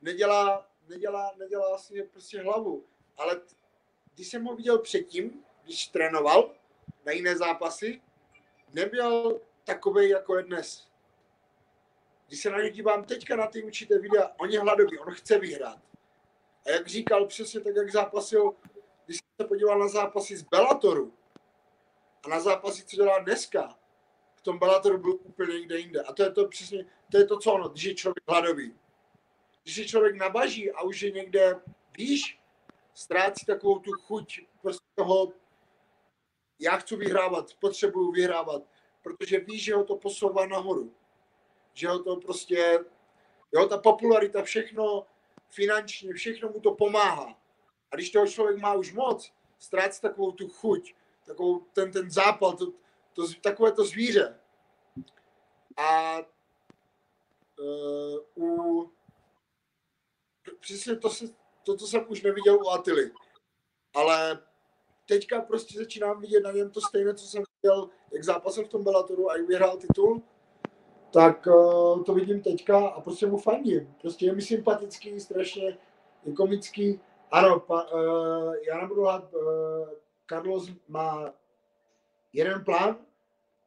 [0.01, 2.85] nedělá, nedělá, nedělá si prostě hlavu.
[3.17, 3.41] Ale
[4.15, 6.55] když jsem ho viděl předtím, když trénoval
[7.05, 8.01] na jiné zápasy,
[8.73, 10.87] nebyl takový, jako je dnes.
[12.27, 15.39] Když se na ně dívám teďka na ty určité videa, on je hladový, on chce
[15.39, 15.88] vyhrát.
[16.65, 18.55] A jak říkal přesně tak, jak zápasil,
[19.05, 21.13] když se podíval na zápasy z Bellatoru
[22.23, 23.79] a na zápasy, co dělá dneska,
[24.35, 26.01] v tom Bellatoru byl úplně někde jinde.
[26.01, 28.75] A to je to přesně, to je to, co ono, když je člověk hladový.
[29.63, 31.61] Když je člověk nabaží a už je někde
[31.97, 32.39] výš,
[32.93, 35.33] ztrácí takovou tu chuť prostě toho,
[36.59, 38.63] já chci vyhrávat, potřebuju vyhrávat,
[39.03, 40.93] protože ví, že ho to posouvá nahoru.
[41.73, 42.79] Že ho to prostě,
[43.51, 45.05] jo, ta popularita, všechno,
[45.49, 47.39] finančně, všechno mu to pomáhá.
[47.91, 52.57] A když toho člověk má už moc, ztrácí takovou tu chuť, takovou ten, ten zápal,
[52.57, 52.71] to,
[53.13, 54.39] to, takové to zvíře.
[55.77, 56.19] A
[57.59, 58.91] uh, u,
[60.59, 61.25] přesně to, se,
[61.63, 63.11] to, co jsem už neviděl u Atily.
[63.93, 64.43] Ale
[65.05, 68.83] teďka prostě začínám vidět na něm to stejné, co jsem viděl, jak zápasil v tom
[68.83, 70.23] Bellatoru a jak vyhrál titul,
[71.11, 73.95] tak uh, to vidím teďka a prostě mu fandím.
[74.01, 75.77] Prostě je mi sympatický, strašně
[76.25, 77.01] je komický.
[77.31, 79.89] Ano, pa, uh, já nebudu hlát, uh,
[80.29, 81.33] Carlos má
[82.33, 82.97] jeden plán,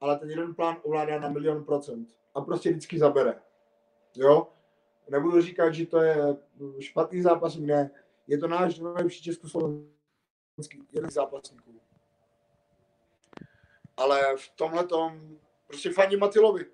[0.00, 2.09] ale ten jeden plán ovládá na milion procent.
[2.35, 3.40] A prostě vždycky zabere.
[4.16, 4.48] Jo?
[5.09, 6.37] Nebudu říkat, že to je
[6.81, 7.90] špatný zápas, ne.
[8.26, 11.81] Je to náš nejlepší československý jeden zápasníků.
[13.96, 16.66] Ale v tomhle tom prostě fandím Matilovi.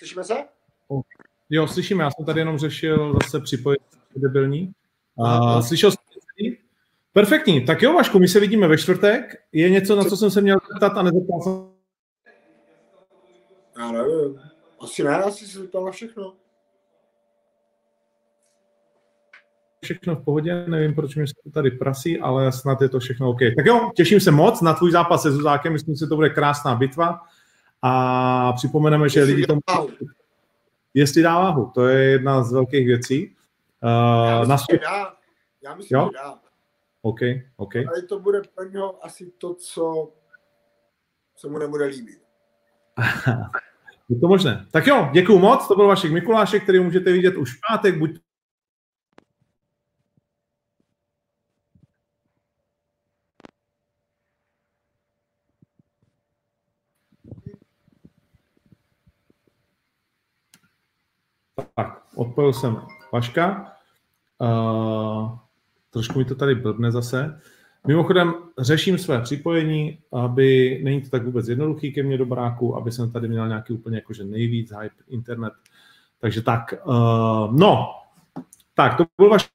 [0.00, 0.34] Slyšíme se?
[1.50, 3.80] Jo, slyšíme, já jsem tady jenom řešil zase připojit
[4.16, 4.72] debilní.
[5.24, 5.98] A, slyšel jsi?
[7.12, 9.34] Perfektní, tak jo Vašku, my se vidíme ve čtvrtek.
[9.52, 11.52] Je něco, na co jsem se měl zeptat a nezeptal jsem?
[13.78, 14.40] Já nevím.
[14.80, 16.34] Asi ne, asi se zeptal na všechno.
[19.84, 23.38] Všechno v pohodě, nevím, proč mi se tady prasí, ale snad je to všechno OK.
[23.56, 26.30] Tak jo, těším se moc na tvůj zápas se Zuzákem, myslím si, že to bude
[26.30, 27.20] krásná bitva.
[27.82, 29.60] A připomeneme, že lidi tomu...
[30.94, 33.36] Jestli dá váhu, to je jedna z velkých věcí.
[33.82, 34.90] Uh, já myslím, na...
[34.90, 35.14] dá.
[35.64, 36.10] Já myslím, jo?
[36.12, 36.38] že dá.
[37.02, 37.20] OK,
[37.56, 37.76] OK.
[37.76, 40.12] Ale to bude pro něho asi to, co
[41.36, 42.22] se mu nebude líbit.
[44.08, 44.66] je to možné.
[44.70, 48.20] Tak jo, děkuji moc, to byl Vašek Mikulášek, který můžete vidět už v pátek, buď
[61.74, 62.76] Tak, odpojil jsem
[63.12, 63.72] Vaška.
[64.38, 65.38] Uh,
[65.90, 67.40] trošku mi to tady blbne zase.
[67.86, 72.92] Mimochodem řeším své připojení, aby není to tak vůbec jednoduchý ke mně do baráku, aby
[72.92, 75.52] jsem tady měl nějaký úplně jakože nejvíc hype internet.
[76.18, 77.86] Takže tak, uh, no,
[78.74, 79.48] tak to byl vaš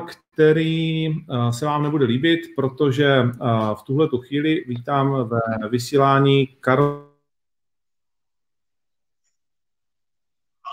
[0.00, 3.28] který eh, se vám nebude líbit, protože eh,
[3.74, 7.08] v tuhle chvíli vítám ve vysílání Karol.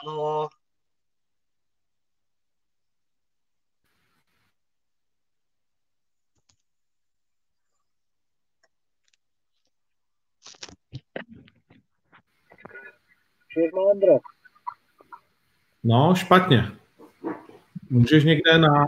[0.07, 0.47] Ano.
[15.83, 16.71] No, špatně.
[17.89, 18.85] Můžeš někde na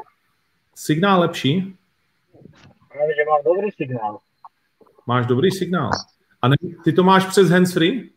[0.76, 1.78] signál lepší?
[2.96, 4.20] Já že mám dobrý signál.
[5.08, 5.90] Máš dobrý signál.
[6.42, 8.10] A ne, ty to máš přes handsfree?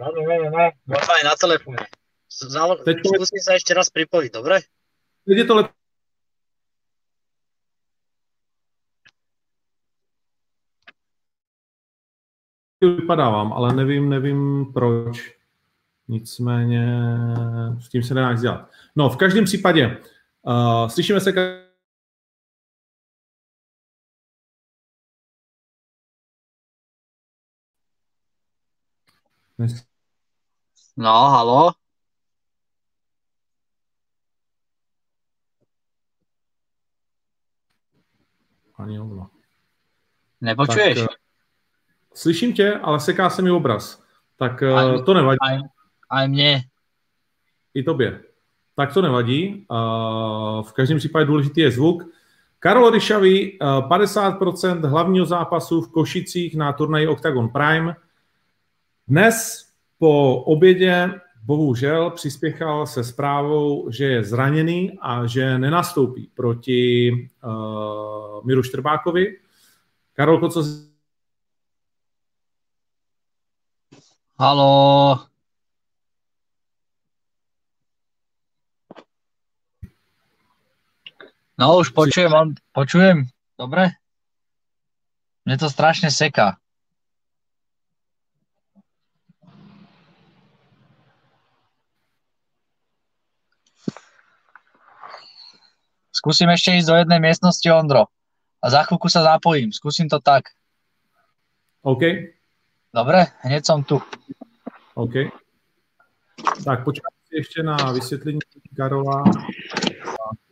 [0.00, 1.76] No, ne, ne, ne, normálně na telefonu.
[2.84, 4.60] Teď Zkusím se ještě raz připojit, dobré?
[5.26, 5.84] Teď je to lepší.
[12.90, 15.34] vypadávám, ale nevím, nevím proč.
[16.08, 16.86] Nicméně
[17.80, 18.70] s tím se nedá nic dělat.
[18.96, 19.96] No, v každém případě,
[20.46, 21.32] uh, slyšíme se
[30.96, 31.72] No, halo?
[38.78, 39.30] Ani hovno.
[40.40, 40.98] Nepočuješ?
[41.00, 41.16] Tak, uh,
[42.14, 44.02] slyším tě, ale seká se mi obraz.
[44.36, 45.38] Tak uh, aj, to nevadí.
[46.10, 46.64] Aj mně.
[47.74, 48.33] I tobě.
[48.76, 49.66] Tak to nevadí.
[50.62, 52.02] V každém případě důležitý je zvuk.
[52.58, 57.96] Karol Ryšavý, 50% hlavního zápasu v Košicích na turnaji Octagon Prime.
[59.08, 67.12] Dnes po obědě bohužel přispěchal se zprávou, že je zraněný a že nenastoupí proti
[67.44, 69.36] uh, Miru Štrbákovi.
[70.14, 70.64] Karolko, co
[74.38, 75.33] Halo.
[81.54, 83.94] No už počujem, on, počujem, dobre?
[85.46, 86.58] Mne to strašne seká.
[96.10, 98.08] Skúsim ešte ísť do jednej miestnosti, Ondro.
[98.64, 99.70] A za chvíľku sa zapojím.
[99.70, 100.56] Skúsim to tak.
[101.84, 102.02] OK.
[102.90, 104.00] Dobre, hneď som tu.
[104.96, 105.30] OK.
[106.64, 108.38] Tak počkáme ještě na vysvětlení
[108.76, 109.24] Karola,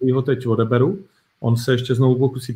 [0.03, 1.05] který ho teď odeberu.
[1.41, 2.55] On se ještě znovu pokusí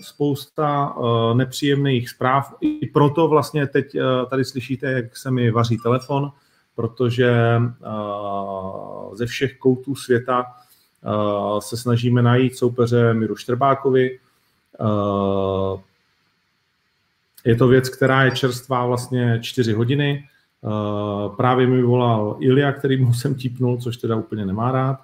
[0.00, 2.54] spousta uh, nepříjemných zpráv.
[2.60, 6.32] I proto vlastně teď uh, tady slyšíte, jak se mi vaří telefon,
[6.74, 14.18] protože uh, ze všech koutů světa uh, se snažíme najít soupeře Miru Štrbákovi.
[14.80, 15.80] Uh,
[17.44, 20.28] je to věc, která je čerstvá vlastně čtyři hodiny.
[20.66, 25.02] Uh, právě mi volal Ilia, který mu jsem típnul, což teda úplně nemá rád,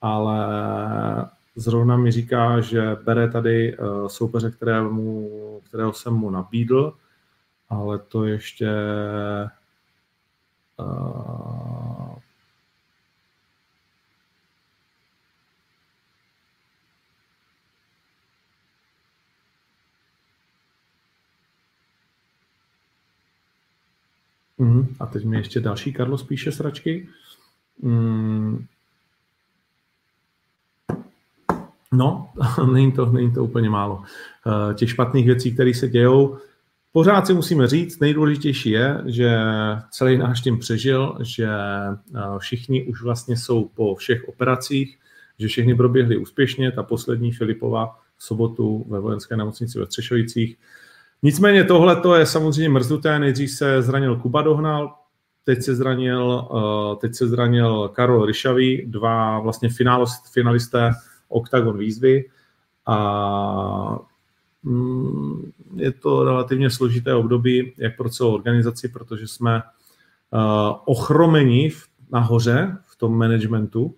[0.00, 0.36] ale
[1.56, 5.30] zrovna mi říká, že bere tady uh, soupeře, kterému,
[5.68, 6.92] kterého jsem mu nabídl,
[7.68, 8.68] ale to ještě
[24.58, 27.08] Mm, a teď mi ještě další Karlo spíše sračky.
[27.82, 28.66] Mm.
[31.92, 32.30] No,
[32.72, 33.96] není to, není to úplně málo.
[33.96, 36.38] Uh, těch špatných věcí, které se dějou,
[36.92, 39.36] pořád si musíme říct, nejdůležitější je, že
[39.90, 44.98] celý náš tým přežil, že uh, všichni už vlastně jsou po všech operacích,
[45.38, 50.56] že všechny proběhly úspěšně, ta poslední Filipova v sobotu ve vojenské nemocnici ve Třešovicích
[51.24, 53.18] Nicméně tohle to je samozřejmě mrznuté.
[53.18, 54.94] Nejdřív se zranil Kuba Dohnal,
[55.44, 59.68] teď se zranil, uh, teď se zranil Karol Ryšavý, dva vlastně
[60.32, 60.90] finalisté
[61.28, 62.24] Octagon výzvy
[62.86, 63.98] a
[64.62, 70.40] mm, je to relativně složité období, jak pro celou organizaci, protože jsme uh,
[70.84, 71.72] ochromeni
[72.12, 73.94] nahoře v tom managementu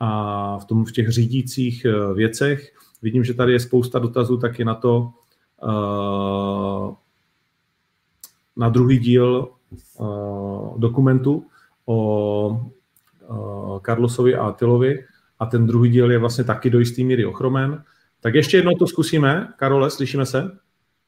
[0.00, 2.72] a v, tom, v těch řídících uh, věcech.
[3.02, 5.25] Vidím, že tady je spousta dotazů taky na to, Eh,
[8.56, 9.48] na druhý díl
[10.00, 10.04] eh,
[10.76, 11.46] dokumentu
[11.86, 12.60] o
[13.22, 15.04] eh, Carlosovi a Atilovi
[15.38, 17.84] a ten druhý díl je vlastně taky do jistý míry ochromen.
[18.20, 19.52] Tak ještě jednou to zkusíme.
[19.56, 20.58] Karole, slyšíme se?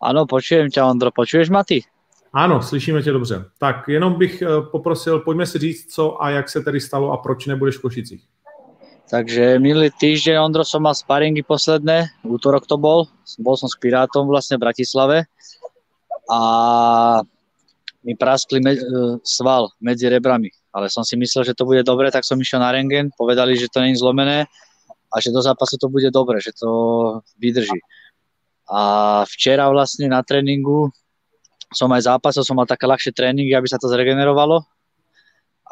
[0.02, 1.10] Ano, počujem tě, Ondro.
[1.10, 1.80] Počuješ, Maty?
[2.32, 3.44] Ano, slyšíme tě dobře.
[3.58, 7.46] Tak jenom bych poprosil, pojďme si říct, co a jak se tedy stalo a proč
[7.46, 8.24] nebudeš v Košicích.
[9.08, 13.08] Takže minulý týždeň, Ondro, som mal sparingy posledné, útorok to bol,
[13.40, 15.24] bol som s Pirátom vlastne v Bratislave
[16.28, 16.40] a
[18.04, 18.84] mi praskli me- e,
[19.24, 22.68] sval medzi rebrami, ale som si myslel, že to bude dobre, tak som išiel na
[22.68, 24.44] rengen, povedali, že to není zlomené
[25.08, 26.68] a že do zápasu to bude dobre, že to
[27.40, 27.80] vydrží.
[28.68, 30.92] A včera vlastne na tréningu
[31.72, 34.68] som aj zápasil, som mal také ľahšie tréningy, aby sa to zregenerovalo.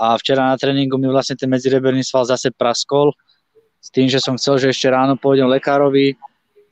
[0.01, 3.13] A včera na tréningu mi vlastne ten medzireberný sval zase praskol
[3.87, 6.19] s tým, že som chcel, že ešte ráno pôjdem lekárovi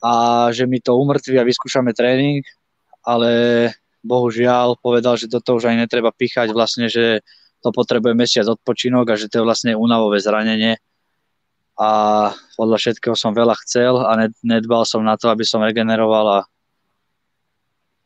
[0.02, 2.42] a že mi to umrtví a vyskúšame tréning,
[3.06, 3.30] ale
[4.02, 7.22] bohužiaľ povedal, že do toho už aj netreba píchať, vlastne, že
[7.62, 10.82] to potrebuje mesiac odpočinok a že to je vlastne únavové zranenie
[11.78, 11.88] a
[12.58, 16.46] podľa všetkého som veľa chcel a nedbal som na to, aby som regeneroval a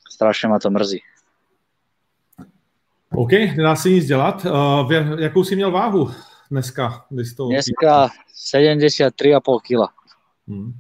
[0.09, 1.01] strašne ma to mrzí.
[3.13, 4.45] OK, nedá se nic dělat.
[4.45, 6.11] Uh, jakou jsi měl váhu?
[6.51, 7.07] Dneska?
[7.11, 8.09] Když to dneska
[8.53, 9.93] 73,5 kg.
[10.49, 10.73] Hmm.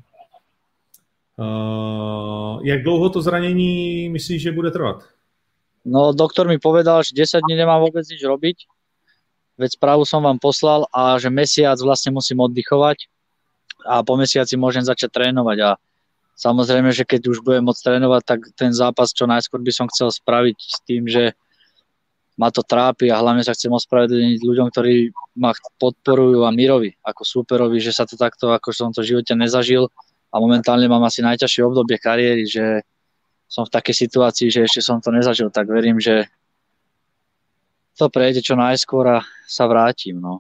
[1.39, 5.05] Uh, jak dlouho to zranění myslíš, že bude trvat?
[5.85, 8.67] No, doktor mi povedal, že 10 dní nemám vôbec nič robiť,
[9.57, 13.09] veď správu som vám poslal a že mesiac vlastne musím oddychovať
[13.87, 15.71] a po mesiaci môžem začať trénovať a
[16.35, 20.11] samozrejme, že keď už budem môcť trénovať, tak ten zápas čo najskôr by som chcel
[20.11, 21.39] spraviť s tým, že
[22.39, 25.11] ma to trápi a hlavne sa chcem ospravedlniť ľuďom, ktorí
[25.43, 25.51] ma
[25.83, 29.91] podporujú a Mirovi ako súperovi, že sa to takto, ako som to v živote nezažil
[30.31, 32.87] a momentálne mám asi najťažšie obdobie kariéry, že
[33.51, 36.31] som v takej situácii, že ešte som to nezažil, tak verím, že
[37.99, 39.19] to prejde čo najskôr a
[39.51, 40.23] sa vrátim.
[40.23, 40.39] No.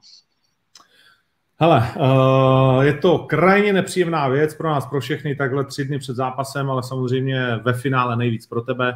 [1.58, 6.16] Hele, uh, je to krajně nepříjemná věc pro nás, pro všechny, takhle tři dny před
[6.16, 8.94] zápasem, ale samozřejmě ve finále nejvíc pro tebe.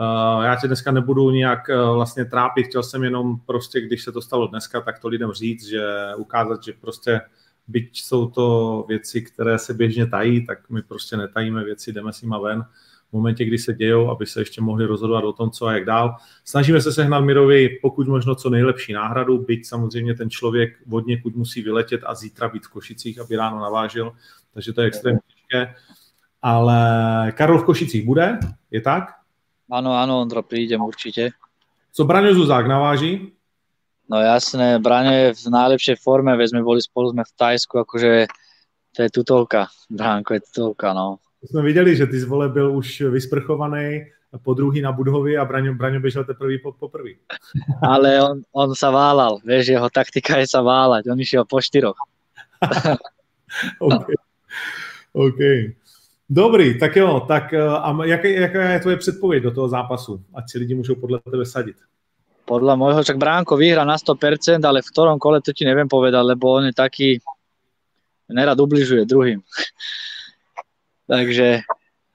[0.00, 4.12] Uh, já tě dneska nebudu nějak uh, vlastně trápit, chtěl jsem jenom prostě, když se
[4.12, 5.84] to stalo dneska, tak to lidem říct, že
[6.16, 7.20] ukázat, že prostě
[7.68, 12.22] byť jsou to věci, které se běžně tají, tak my prostě netajíme věci, jdeme s
[12.22, 12.64] nima ven
[13.10, 15.84] v momentě, kdy se dějou, aby se ještě mohli rozhodovat o tom, co a jak
[15.84, 16.16] dál.
[16.44, 21.36] Snažíme se sehnat Mirovi pokud možno co nejlepší náhradu, byť samozřejmě ten člověk od někud
[21.36, 24.12] musí vyletět a zítra být v Košicích, aby ráno navážil,
[24.54, 25.74] takže to je extrémně těžké.
[26.42, 28.38] Ale Karol v Košicích bude,
[28.70, 29.19] je tak?
[29.70, 31.30] Áno, áno, Ondro, prídem určite.
[31.94, 33.30] Co Braňo Zuzák naváží?
[34.10, 38.26] No jasné, Braňo je v najlepšej forme, veď sme boli spolu, sme v Tajsku, akože
[38.90, 41.22] to je tutovka, Bránko je tutovka, no.
[41.42, 44.04] Jsme viděli, že ty zvole byl už vysprchovaný,
[44.38, 47.16] po druhý na Budhovi a Braňo, Braňo běžel teprve po, po prvý.
[47.82, 51.98] Ale on, on sa válal, vieš, jeho taktika je sa válať, on išiel po štyroch.
[53.78, 54.06] OK.
[55.14, 55.40] OK.
[56.30, 60.24] Dobrý, tak jo, tak a jaká, jaká je tvoje předpověď do toho zápasu?
[60.34, 61.76] Ať si lidi můžou podle tebe sadit.
[62.46, 66.22] Podľa môjho, čak Bránko vyhra na 100%, ale v ktorom kole to ti neviem povedať,
[66.34, 67.18] lebo on je taký,
[68.30, 69.38] nerad ubližuje druhým.
[71.10, 71.66] Takže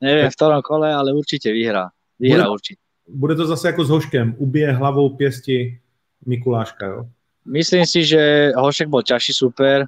[0.04, 1.92] neviem v ktorom kole, ale určite vyhrá.
[2.20, 2.80] Vyhrá bude, určite.
[3.08, 5.80] Bude to zase ako s Hoškem, ubije hlavou pěsti
[6.26, 7.02] Mikuláška, jo?
[7.46, 9.88] Myslím si, že Hošek bol ťažší super,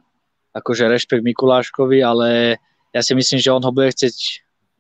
[0.52, 2.60] akože rešpekt Mikuláškovi, ale
[2.94, 4.16] ja si myslím, že on ho bude chcieť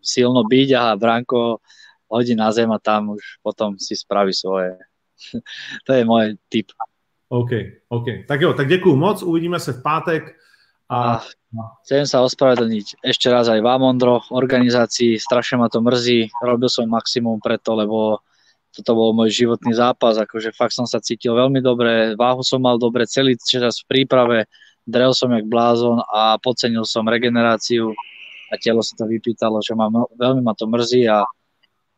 [0.01, 1.59] silno byť a Branko
[2.07, 4.79] hodí na zem a tam už potom si spraví svoje.
[5.85, 6.71] to je můj tip.
[7.29, 7.51] OK,
[7.89, 8.05] OK.
[8.27, 10.23] Tak jo, tak děkuju moc, uvidíme se v pátek.
[10.89, 11.19] A...
[11.19, 11.19] a
[11.83, 16.87] chcem sa ospravedlniť ešte raz aj vám, Ondro, organizácii, strašne ma to mrzí, robil som
[16.87, 18.23] maximum preto, lebo
[18.71, 22.79] toto bol môj životný zápas, akože fakt som sa cítil veľmi dobre, váhu som mal
[22.79, 24.47] dobre celý čas v príprave,
[24.87, 27.91] drel som jak blázon a podcenil som regeneráciu
[28.47, 31.27] a telo sa to vypýtalo, že ma, veľmi ma to mrzí a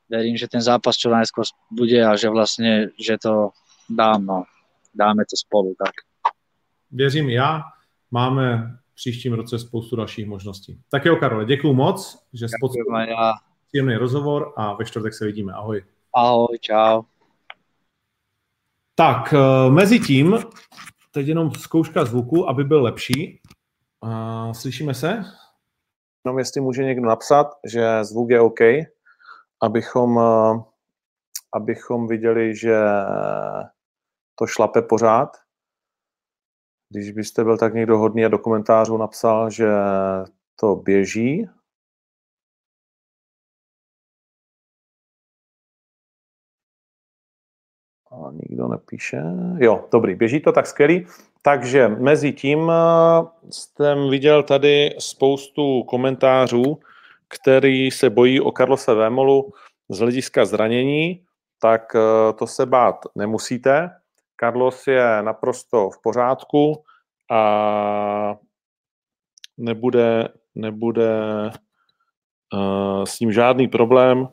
[0.10, 3.54] verím, že ten zápas čo najskôr bude a že vlastne, že to
[3.86, 4.40] dám, no.
[4.90, 5.94] Dáme to spolu, tak.
[6.92, 7.62] Věřím já.
[8.12, 8.58] Máme
[8.92, 10.82] v příštím roce spoustu dalších možností.
[10.92, 13.14] Tak jo, Karole, děkuju moc, že spotřebujeme
[13.68, 15.54] příjemný rozhovor a ve čtvrtek se vidíme.
[15.54, 15.84] Ahoj.
[16.16, 17.02] Ahoj, čau.
[18.96, 20.38] Tak, eh, mezi tím,
[21.20, 23.42] teď jenom zkouška zvuku, aby byl lepší.
[24.52, 25.24] Slyšíme se?
[26.26, 28.60] Jenom jestli může někdo napsat, že zvuk je OK,
[29.62, 30.64] abychom, eh,
[31.54, 32.80] abychom viděli, že
[34.36, 35.38] to šlape pořád.
[36.90, 39.70] Když byste byl tak někdo hodný a do komentářů napsal, že
[40.56, 41.50] to běží,
[48.26, 49.22] A nikdo nepíše.
[49.58, 51.06] Jo, dobrý, běží to tak skvělý.
[51.42, 56.80] Takže mezi tím eh, jsem viděl tady spoustu komentářů,
[57.28, 59.54] který se bojí o Karlose Vémolu
[59.90, 61.24] z hlediska zranění,
[61.62, 63.90] tak eh, to se bát nemusíte.
[64.40, 66.84] Carlos je naprosto v pořádku
[67.32, 68.36] a
[69.58, 71.12] nebude, nebude
[72.54, 74.28] uh, s ním žádný problém.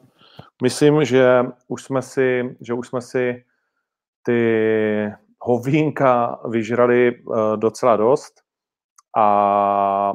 [0.62, 3.44] Myslím, že už jsme si, že už jsme si
[4.26, 8.34] ty hovínka vyžrali uh, docela dost
[9.16, 10.14] a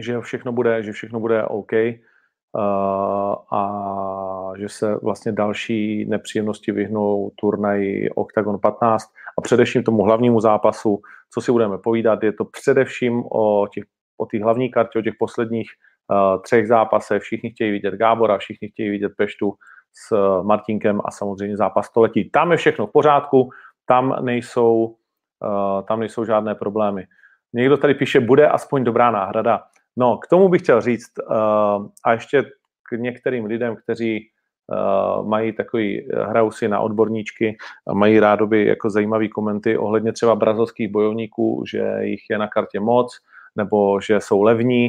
[0.00, 7.30] že všechno bude, že všechno bude OK uh, a že se vlastně další nepříjemnosti vyhnou
[7.40, 11.02] turnaji Octagon 15 a především tomu hlavnímu zápasu,
[11.34, 13.84] co si budeme povídat, je to především o těch
[14.16, 15.70] o té hlavní kartě, o těch posledních
[16.10, 17.22] uh, třech zápasech.
[17.22, 19.54] Všichni chtějí vidět Gábora, všichni chtějí vidět Peštu
[19.92, 22.30] s Martinkem a samozřejmě zápas století.
[22.30, 23.50] Tam je všechno v pořádku,
[23.86, 27.06] tam nejsou, uh, tam nejsou žádné problémy.
[27.52, 29.62] Někdo tady píše, bude aspoň dobrá náhrada.
[29.96, 32.42] No, k tomu bych chtěl říct, uh, a ještě
[32.88, 34.20] k některým lidem, kteří
[34.66, 37.56] uh, mají takový, hrajou si na odborníčky,
[37.94, 43.18] mají rádoby jako zajímavý komenty ohledně třeba brazilských bojovníků, že jich je na kartě moc,
[43.56, 44.88] nebo že jsou levní,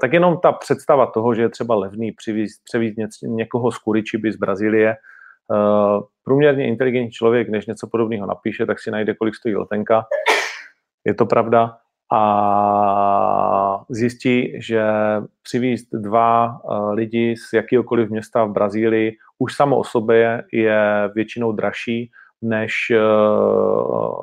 [0.00, 2.62] tak jenom ta představa toho, že je třeba levný přivízt,
[3.22, 4.96] někoho z Kuričiby z Brazílie,
[6.24, 10.04] průměrně inteligentní člověk, než něco podobného napíše, tak si najde, kolik stojí letenka.
[11.04, 11.76] Je to pravda.
[12.12, 14.84] A zjistí, že
[15.42, 16.60] přivízt dva
[16.90, 22.10] lidi z jakýkoliv města v Brazílii už samo o sobě je většinou dražší,
[22.42, 22.72] než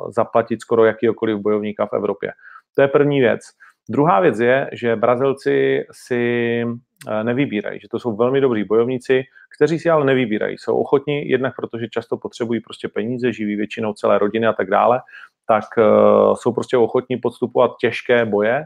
[0.09, 2.31] zaplatit skoro jakýkoliv bojovníka v Evropě.
[2.75, 3.41] To je první věc.
[3.89, 6.63] Druhá věc je, že Brazilci si
[7.07, 9.23] eh, nevybírají, že to jsou velmi dobří bojovníci,
[9.55, 10.57] kteří si ale nevybírají.
[10.57, 15.01] Jsou ochotní, jednak protože často potřebují prostě peníze, živí většinou celé rodiny a tak dále,
[15.47, 18.65] tak uh, jsou prostě ochotní podstupovat těžké boje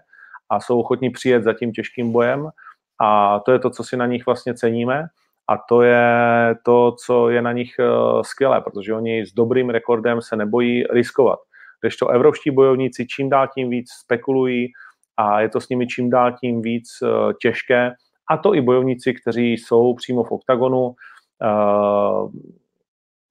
[0.49, 2.49] a jsou ochotní přijet za tím těžkým bojem
[3.01, 5.07] a to je to, co si na nich vlastně ceníme
[5.47, 6.05] a to je
[6.65, 11.39] to, co je na nich uh, skvělé, protože oni s dobrým rekordem se nebojí riskovat.
[11.81, 14.67] Když to evropští bojovníci čím dál tím víc spekulují,
[15.17, 17.91] a je to s nimi čím dál tím víc uh, těžké.
[18.29, 20.95] A to i bojovníci, kteří jsou přímo v oktagonu.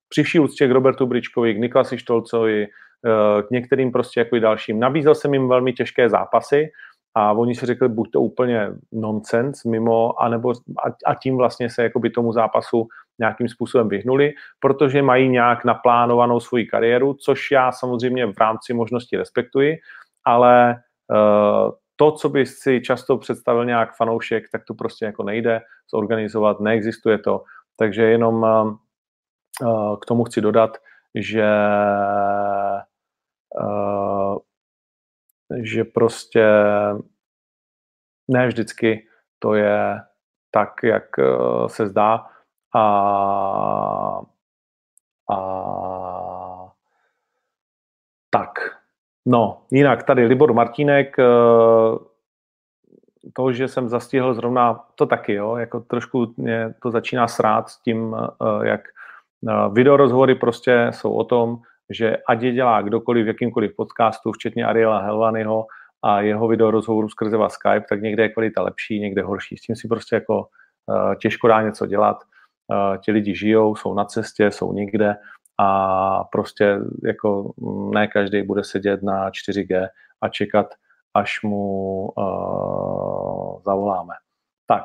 [0.08, 4.40] Při vší úctě k Robertu Bričkovi, k Niklasi Štolcovi, uh, k některým prostě jako i
[4.40, 4.80] dalším.
[4.80, 6.68] Nabízel jsem jim velmi těžké zápasy
[7.14, 11.82] a oni si řekli, buď to úplně nonsense mimo, anebo a, a tím vlastně se
[11.82, 18.26] jakoby tomu zápasu nějakým způsobem vyhnuli, protože mají nějak naplánovanou svoji kariéru, což já samozřejmě
[18.26, 19.76] v rámci možnosti respektuji,
[20.24, 20.85] ale Eh,
[21.96, 27.18] to, co by si často představil nějak fanoušek, tak to prostě jako nejde zorganizovat, neexistuje
[27.18, 27.44] to.
[27.76, 28.74] Takže jenom eh,
[29.62, 30.78] eh, k tomu chci dodat,
[31.14, 31.48] že
[35.62, 36.46] že prostě
[38.28, 40.00] ne vždycky to je
[40.50, 41.04] tak, jak
[41.66, 42.26] se zdá
[42.74, 42.82] a,
[45.30, 46.72] a
[48.30, 48.75] tak.
[49.26, 51.24] No, jinak tady Libor Martínek, eh,
[53.32, 57.82] to, že jsem zastihl zrovna, to taky, jo, jako trošku mě to začíná srát s
[57.82, 58.80] tím, eh, jak
[59.48, 61.58] eh, videorozhovory prostě jsou o tom,
[61.90, 65.66] že ať je dělá kdokoliv v jakýmkoliv podcastu, včetně Ariela Helvanyho
[66.02, 69.56] a jeho videorozhovoru skrze Skype, tak někde je kvalita lepší, někde horší.
[69.56, 70.46] S tím si prostě jako
[71.20, 72.16] těžko dá něco dělat.
[73.00, 75.16] Ti lidi žijou, jsou na cestě, jsou někde
[75.58, 77.52] a prostě jako
[77.94, 79.88] ne každý bude sedět na 4G
[80.20, 80.74] a čekat,
[81.14, 84.14] až mu uh, zavoláme.
[84.66, 84.84] Tak,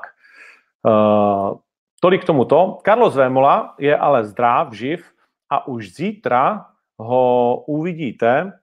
[0.87, 1.57] uh,
[1.99, 2.79] tolik k tomuto.
[2.85, 5.05] Carlos Vémola je ale zdrav, živ
[5.49, 6.65] a už zítra
[6.99, 8.55] ho uvidíte uh,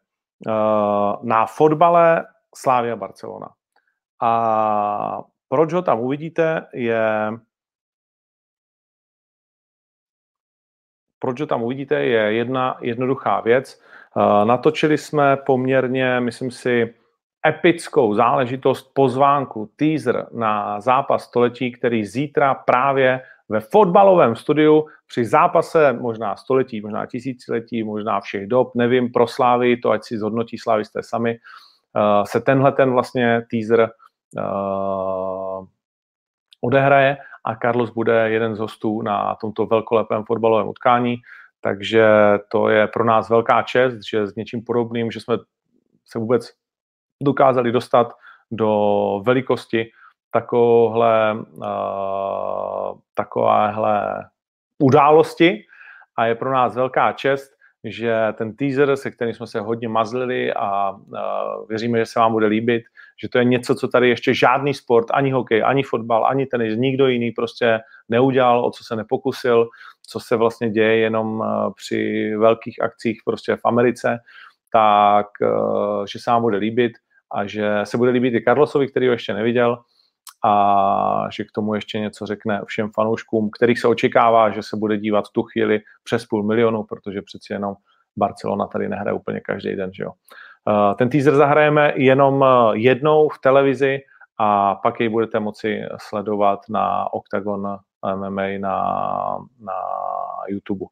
[1.23, 3.49] na fotbale Slávia Barcelona.
[4.23, 7.33] A proč ho tam uvidíte, je
[11.19, 13.81] proč ho tam uvidíte, je jedna jednoduchá věc.
[14.17, 16.95] Eh, natočili jsme poměrně, myslím si,
[17.47, 25.93] epickou záležitost, pozvánku, teaser na zápas století, který zítra právě ve fotbalovém studiu při zápase
[25.93, 31.03] možná století, možná tisíciletí, možná všech dob, nevím, pro Slávy, to ať si zhodnotí Slávisté
[31.03, 31.39] sami,
[31.97, 33.81] eh, se tenhle ten vlastně teaser
[34.39, 34.43] eh,
[36.61, 37.17] odehraje
[37.49, 41.17] a Carlos bude jeden z hostů na tomto velkolepém fotbalovém utkání,
[41.61, 42.07] takže
[42.49, 45.37] to je pro nás velká čest, že s něčím podobným, že jsme
[46.05, 46.51] se vůbec
[47.23, 48.13] dokázali dostat
[48.51, 49.91] do velikosti
[50.31, 54.25] takovéhle, uh, takovéhle
[54.79, 55.65] události.
[56.17, 57.51] A je pro nás velká čest,
[57.85, 62.33] že ten teaser, se kterým jsme se hodně mazlili a uh, věříme, že se vám
[62.33, 62.83] bude líbit,
[63.21, 66.79] že to je něco, co tady ještě žádný sport, ani hokej, ani fotbal, ani tenis,
[66.79, 69.69] nikdo jiný prostě neudělal, o co se nepokusil,
[70.07, 71.47] co se vlastně děje jenom uh,
[71.77, 74.19] při velkých akcích prostě v Americe,
[74.73, 76.93] tak uh, že se vám bude líbit
[77.35, 79.79] a že se bude líbit i Carlosovi, který ho ještě neviděl
[80.45, 84.97] a že k tomu ještě něco řekne všem fanouškům, kterých se očekává, že se bude
[84.99, 87.75] dívat v tu chvíli přes půl milionu, protože přeci jenom
[88.17, 90.13] Barcelona tady nehraje úplně každý den, že jo.
[90.69, 93.99] Eh, ten teaser zahrajeme jenom eh, jednou v televizi
[94.39, 97.79] a pak jej budete moci sledovat na Octagon
[98.15, 98.77] MMA na,
[99.61, 99.79] na
[100.49, 100.85] YouTube.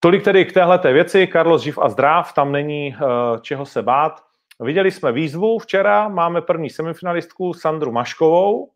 [0.00, 1.28] Tolik tedy k téhleté věci.
[1.32, 4.20] Carlos živ a zdrav, tam není uh, čeho se bát.
[4.60, 8.70] Viděli jsme výzvu včera, máme první semifinalistku Sandru Maškovou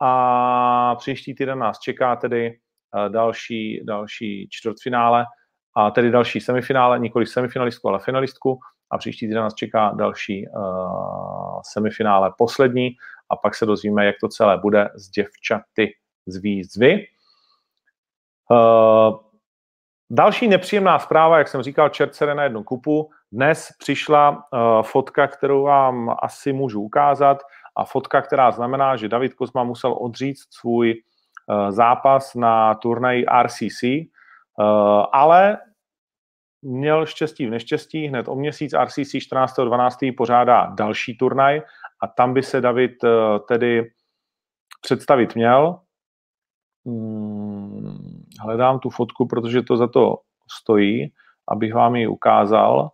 [0.00, 5.24] a příští týden nás čeká tedy eh, další, další čtvrtfinále
[5.76, 8.58] a tedy další semifinále, nikoli semifinalistku, ale finalistku
[8.90, 12.90] a příští týden nás čeká další uh, semifinále poslední
[13.30, 15.94] a pak se dozvíme, jak to celé bude s děvčaty
[16.26, 17.06] z výzvy.
[18.50, 19.18] Uh,
[20.10, 23.10] další nepříjemná zpráva, jak jsem říkal, čert na jednu kupu.
[23.32, 24.38] Dnes přišla uh,
[24.82, 27.38] fotka, kterou vám asi můžu ukázat
[27.76, 33.84] a fotka, která znamená, že David Kozma musel odříct svůj uh, zápas na turnaji RCC,
[35.12, 35.58] ale
[36.64, 40.14] měl štěstí v neštěstí, hned o měsíc RCC 14.12.
[40.16, 41.62] pořádá další turnaj
[42.00, 43.08] a tam by se David eh,
[43.48, 43.92] tedy
[44.80, 45.80] představit měl.
[46.86, 50.16] Hmm, hledám tu fotku, protože to za to
[50.50, 51.12] stojí,
[51.48, 52.90] abych vám ji ukázal.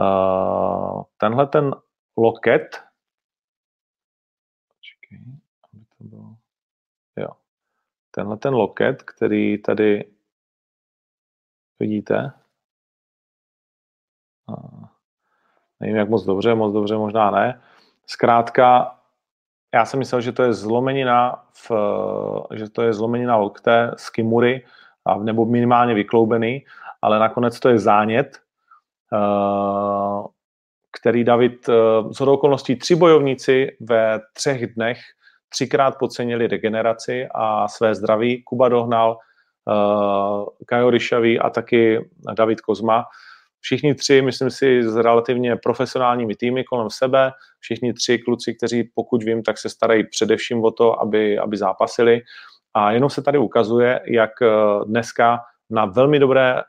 [0.00, 1.74] Eh, tenhle ten
[2.16, 2.82] loket,
[7.16, 7.28] jo,
[8.10, 10.04] tenhle ten loket, který tady
[11.80, 12.32] vidíte,
[15.80, 17.60] nevím, jak moc dobře, moc dobře možná ne.
[18.06, 18.94] Zkrátka,
[19.74, 21.70] já jsem myslel, že to je zlomenina, v,
[22.54, 24.64] že to je zlomenina lokte z kimury,
[25.22, 26.64] nebo minimálně vykloubený,
[27.02, 28.38] ale nakonec to je zánět,
[29.12, 30.28] eh,
[31.00, 31.72] který David, eh,
[32.14, 34.98] z okolností tři bojovníci ve třech dnech
[35.52, 38.42] třikrát podcenili regeneraci a své zdraví.
[38.42, 39.18] Kuba dohnal,
[39.64, 43.04] uh, Kajo Ryšavý a taky David Kozma
[43.62, 49.22] Všichni tři, myslím si, s relativně profesionálními týmy kolem sebe, všichni tři kluci, kteří pokud
[49.22, 52.20] vím, tak se starají především o to, aby, aby zápasili.
[52.74, 54.46] A jenom se tady ukazuje, jak eh,
[54.86, 55.40] dneska
[55.70, 56.62] na velmi dobré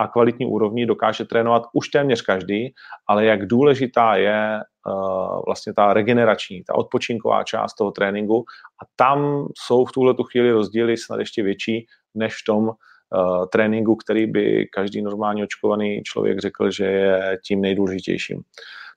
[0.00, 2.74] a kvalitní úrovni dokáže trénovat už téměř každý,
[3.06, 8.44] ale jak důležitá je uh, vlastně ta regenerační, ta odpočinková část toho tréninku
[8.82, 12.70] a tam jsou v tuhle chvíli rozdíly snad ještě větší než v tom,
[13.10, 18.42] uh, tréninku, který by každý normálně očkovaný člověk řekl, že je tím nejdůležitějším.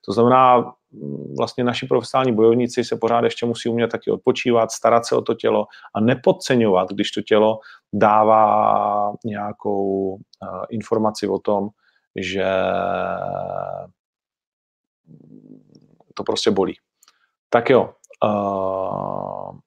[0.06, 5.06] To znamená, mm, vlastně naši profesionální bojovníci se pořád ještě musí umět taky odpočívat, starat
[5.06, 7.58] se o to tělo a nepodceňovat, když to tělo
[7.92, 10.18] dává nějakou uh,
[10.70, 11.68] informaci o tom,
[12.16, 12.44] že
[16.14, 16.74] to prostě bolí.
[17.48, 17.90] Tak jo,
[18.24, 19.58] uh,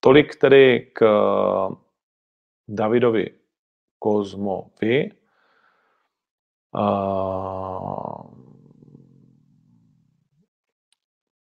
[0.00, 1.04] Tolik tedy k
[2.68, 3.30] Davidovi
[3.98, 5.10] Kozmovi.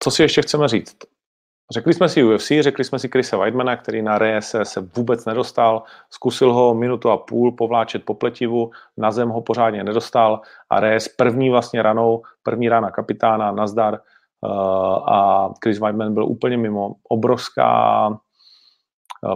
[0.03, 0.97] Co si ještě chceme říct?
[1.73, 5.83] Řekli jsme si UFC, řekli jsme si Chrisa Weidmana, který na Reyese se vůbec nedostal,
[6.11, 10.41] zkusil ho minutu a půl povláčet po pletivu, na zem ho pořádně nedostal
[10.71, 14.01] a Reyes první vlastně ranou, první rána kapitána, nazdar
[15.07, 16.95] a Chris Weidman byl úplně mimo.
[17.09, 18.28] Obrovská Eh,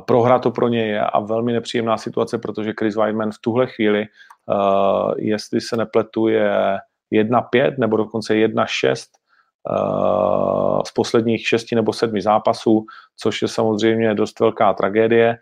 [0.06, 4.06] prohra to pro ně je a velmi nepříjemná situace, protože Chris Weidman v tuhle chvíli,
[4.46, 6.78] uh, jestli se nepletu, je
[7.12, 9.06] 1-5 nebo dokonce 1-6
[9.70, 15.38] uh, eh, z posledních šesti nebo sedmi zápasů, což je samozřejmě dost velká tragédie.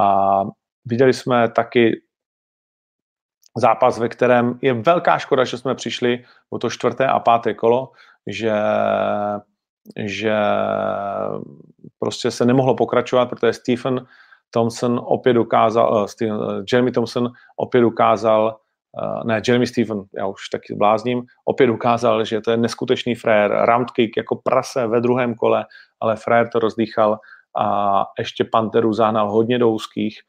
[0.00, 0.40] A
[0.84, 2.02] viděli jsme taky
[3.56, 7.92] zápas, ve kterém je velká škoda, že jsme přišli o to čtvrté a páté kolo,
[8.26, 8.52] že
[10.06, 10.34] že
[11.98, 14.06] prostě se nemohlo pokračovat, protože Stephen
[14.50, 18.56] Thompson opět ukázal, uh, Stephen, uh, Jeremy Thompson opět ukázal,
[19.02, 23.52] uh, ne, Jeremy Stephen, já už taky blázním, opět ukázal, že to je neskutečný frér,
[23.64, 25.66] roundkick jako prase ve druhém kole,
[26.00, 27.18] ale frér to rozdýchal
[27.58, 30.20] a ještě Panteru zahnal hodně do úzkých,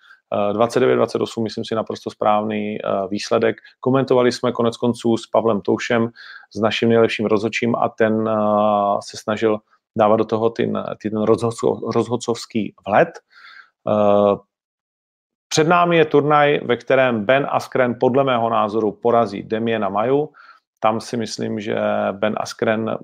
[0.54, 2.78] 29-28, myslím si, naprosto správný
[3.10, 3.56] výsledek.
[3.80, 6.10] Komentovali jsme konec konců s Pavlem Toušem,
[6.56, 8.30] s naším nejlepším rozhodčím a ten
[9.00, 9.60] se snažil
[9.98, 11.22] dávat do toho ten, ten
[11.94, 13.10] rozhodcovský vhled.
[13.90, 14.36] Eh,
[15.48, 20.34] před námi je turnaj, ve kterém Ben Askren podle mého názoru porazí Demiena Maju.
[20.80, 21.76] Tam si myslím, že
[22.12, 22.98] Ben Askren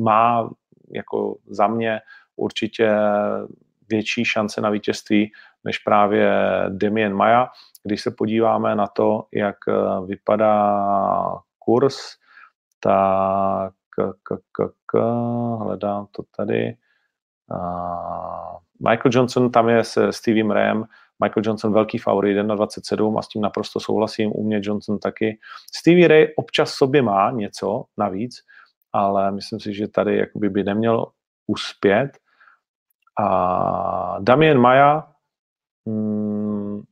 [0.00, 0.50] má
[0.90, 2.00] jako za mě
[2.36, 2.90] určitě
[3.88, 5.32] větší šance na vítězství
[5.64, 6.30] než právě
[6.68, 7.48] Demien Maja.
[7.84, 9.56] Když se podíváme na to, jak
[10.06, 10.86] vypadá
[11.58, 11.96] kurz,
[12.80, 14.98] tak k, k, k,
[15.58, 16.76] hledám to tady.
[18.88, 20.84] Michael Johnson tam je se Steviem Rayem,
[21.22, 25.38] Michael Johnson velký favorit, 1,27 a s tím naprosto souhlasím, u mě Johnson taky.
[25.74, 28.36] Stevie Ray občas sobě má něco navíc,
[28.92, 31.06] ale myslím si, že tady jakoby by neměl
[31.46, 32.18] uspět.
[33.18, 35.06] A Damien Maja,
[35.86, 36.82] hmm,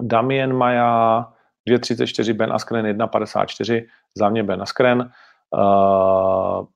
[0.00, 1.26] Damien Maja
[1.68, 3.86] 2,34, Ben Askren 1,54,
[4.16, 5.10] za mě Ben Askren.
[5.50, 6.66] Uh,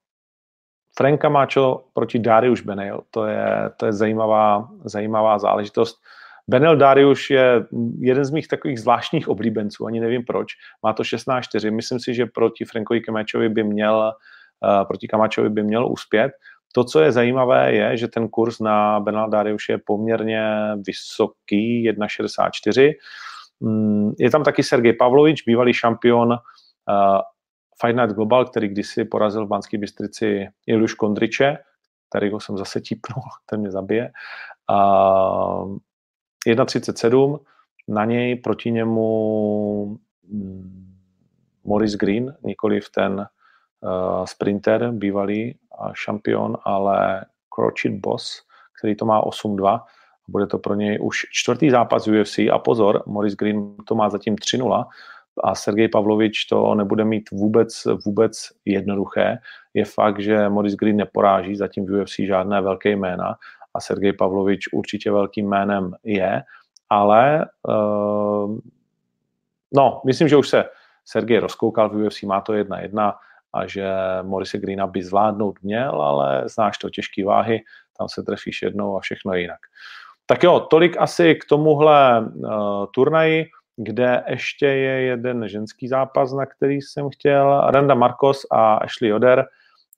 [0.96, 5.96] Frank Camacho proti Darius Benel, to je, to je zajímavá, zajímavá záležitost.
[6.48, 7.66] Benel Darius je
[7.98, 10.52] jeden z mých takových zvláštních oblíbenců, ani nevím proč.
[10.82, 11.74] Má to 16-4.
[11.74, 14.12] Myslím si, že proti Frankovi Kamačovi by měl,
[14.64, 16.32] uh, proti Kamačovi by měl uspět.
[16.72, 20.42] To, co je zajímavé, je, že ten kurz na Benel Darius je poměrně
[20.86, 22.92] vysoký, 1,64.
[23.60, 26.36] Mm, je tam taky Sergej Pavlovič, bývalý šampion uh,
[27.80, 31.58] Fight Night Global, který kdysi porazil v Banské Bystrici Iluš Kondriče,
[32.10, 34.12] kterýho jsem zase típnul, ten mě zabije.
[34.68, 34.76] A
[36.48, 37.38] 1,37,
[37.88, 39.98] na něj proti němu
[40.28, 40.94] mm,
[41.64, 43.26] Morris Green, nikoli v ten uh,
[44.24, 45.54] sprinter, bývalý
[45.92, 47.24] šampion, ale
[47.54, 48.42] Crochet Boss,
[48.78, 49.80] který to má 8-2.
[50.28, 54.36] Bude to pro něj už čtvrtý zápas UFC a pozor, Morris Green to má zatím
[54.36, 54.84] 3-0
[55.44, 59.38] a Sergej Pavlovič to nebude mít vůbec, vůbec jednoduché.
[59.74, 63.34] Je fakt, že Morris Green neporáží zatím v UFC žádné velké jména.
[63.74, 66.42] A Sergej Pavlovič určitě velkým jménem je,
[66.90, 68.58] ale uh,
[69.74, 70.64] no, myslím, že už se
[71.04, 73.14] Sergej rozkoukal v UFC, má to jedna jedna
[73.54, 73.86] a že
[74.22, 77.60] Morise Greena by zvládnout měl, ale znáš to, těžké váhy,
[77.98, 79.60] tam se trefíš jednou a všechno je jinak.
[80.26, 83.46] Tak jo, tolik asi k tomuhle uh, turnaji,
[83.76, 87.60] kde ještě je jeden ženský zápas, na který jsem chtěl.
[87.70, 89.44] Randa Marcos a Ashley Oder.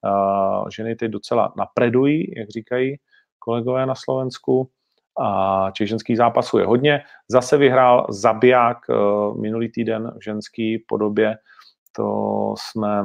[0.04, 2.96] Uh, ženy teď docela napredují, jak říkají
[3.38, 4.70] kolegové na Slovensku.
[5.20, 7.02] A těch ženských zápasů je hodně.
[7.28, 11.36] Zase vyhrál Zabiják uh, minulý týden v ženský podobě.
[11.96, 13.02] To jsme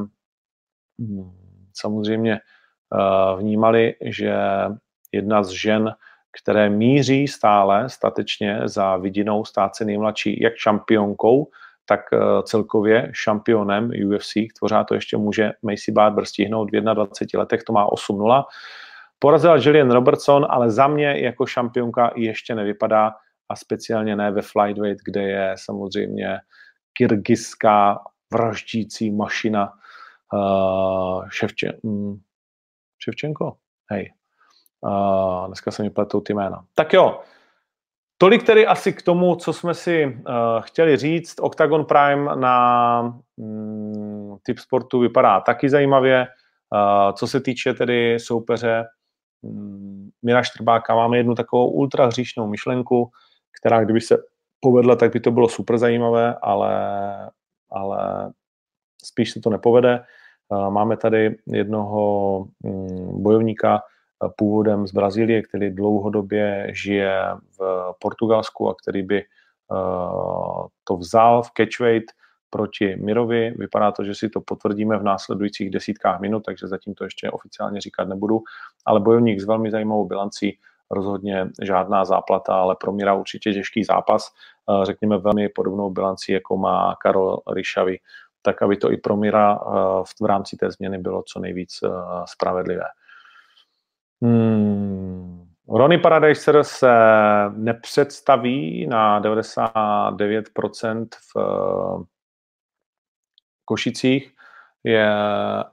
[1.73, 4.33] samozřejmě uh, vnímali, že
[5.11, 5.95] jedna z žen
[6.41, 11.47] které míří stále statečně za vidinou stát se nejmladší jak šampionkou,
[11.85, 14.33] tak eh, celkově šampionem UFC.
[14.59, 18.43] Tvořá to ještě může Macy Barber stihnout v 21 letech, to má 8-0.
[19.19, 23.11] Porazila Jillian Robertson, ale za mě jako šampionka ještě nevypadá
[23.49, 26.37] a speciálně ne ve flyweight, kde je samozřejmě
[26.93, 27.99] kyrgyzská
[28.33, 29.73] vraždící mašina
[30.33, 32.21] uh, Ševče, um,
[33.03, 33.57] Ševčenko?
[33.91, 34.11] Hej,
[34.81, 36.65] Uh, dneska se mi pletou ty jména.
[36.75, 37.21] Tak jo,
[38.17, 40.13] tolik tedy asi k tomu, co jsme si uh,
[40.59, 41.35] chtěli říct.
[41.39, 46.27] Octagon Prime na um, typ sportu vypadá taky zajímavě.
[46.73, 48.85] Uh, co se týče tedy soupeře
[49.41, 53.11] um, Mira Štrbáka, máme jednu takovou ultra hříšnou myšlenku,
[53.61, 54.17] která kdyby se
[54.59, 56.73] povedla, tak by to bylo super zajímavé, ale,
[57.71, 58.31] ale
[59.05, 60.03] spíš se to nepovede.
[60.69, 63.81] Máme tady jednoho um, bojovníka,
[64.35, 67.21] původem z Brazílie, který dlouhodobě žije
[67.59, 69.25] v Portugalsku a který by eh,
[70.83, 72.11] to vzal v catchweight
[72.49, 73.53] proti Mirovi.
[73.57, 77.81] Vypadá to, že si to potvrdíme v následujících desítkách minut, takže zatím to ještě oficiálně
[77.81, 78.41] říkat nebudu.
[78.85, 80.57] Ale bojovník s velmi zajímavou bilancí,
[80.91, 84.27] rozhodně žádná záplata, ale pro Mira určitě těžký zápas.
[84.69, 87.97] Eh, řekněme velmi podobnou bilanci, jako má Karol Ryšavy,
[88.41, 91.79] tak aby to i pro Mira eh, v rámci té změny bylo co nejvíc
[92.25, 92.85] spravedlivé.
[94.21, 95.49] Hmm.
[95.69, 96.91] Ronnie Paradiser se
[97.55, 102.05] nepředstaví na 99% v eh,
[103.65, 104.33] Košicích,
[104.83, 105.13] je,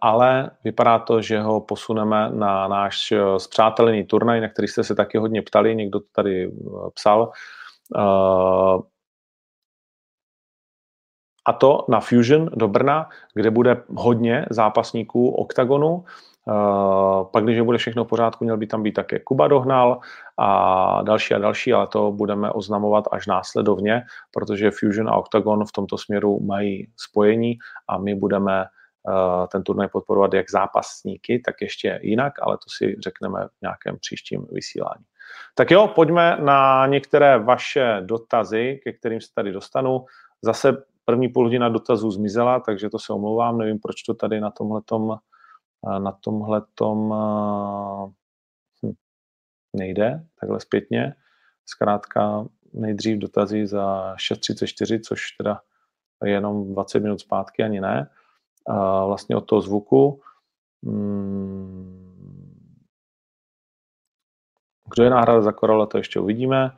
[0.01, 4.95] ale vypadá to, že ho posuneme na náš eh, zpřátelený turnaj, na který jste se
[4.95, 7.33] taky hodně ptali, někdo to tady eh, psal.
[11.47, 16.05] A to na Fusion do Brna, kde bude hodně zápasníků OKTAGONu.
[16.49, 19.99] Uh, pak, když bude všechno v pořádku, měl by tam být také Kuba Dohnal
[20.39, 25.73] a další a další, ale to budeme oznamovat až následovně, protože Fusion a Octagon v
[25.73, 28.65] tomto směru mají spojení a my budeme
[29.09, 33.97] uh, ten turnaj podporovat jak zápasníky, tak ještě jinak, ale to si řekneme v nějakém
[34.01, 35.05] příštím vysílání.
[35.55, 40.05] Tak jo, pojďme na některé vaše dotazy, ke kterým se tady dostanu.
[40.43, 40.77] Zase
[41.07, 45.19] první půl hodina dotazů zmizela, takže to se omlouvám, nevím, proč to tady na tomhletom
[45.99, 47.15] na tomhle tom
[48.85, 48.93] hm,
[49.77, 51.15] nejde, takhle zpětně.
[51.67, 55.61] Zkrátka nejdřív dotazy za 6.34, což teda
[56.25, 58.11] je jenom 20 minut zpátky, ani ne.
[59.07, 60.21] Vlastně od toho zvuku.
[60.85, 62.07] Hmm,
[64.95, 66.71] kdo je náhrada za Korola, to ještě uvidíme.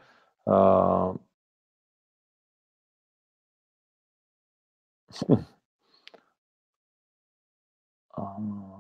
[8.18, 8.78] Um,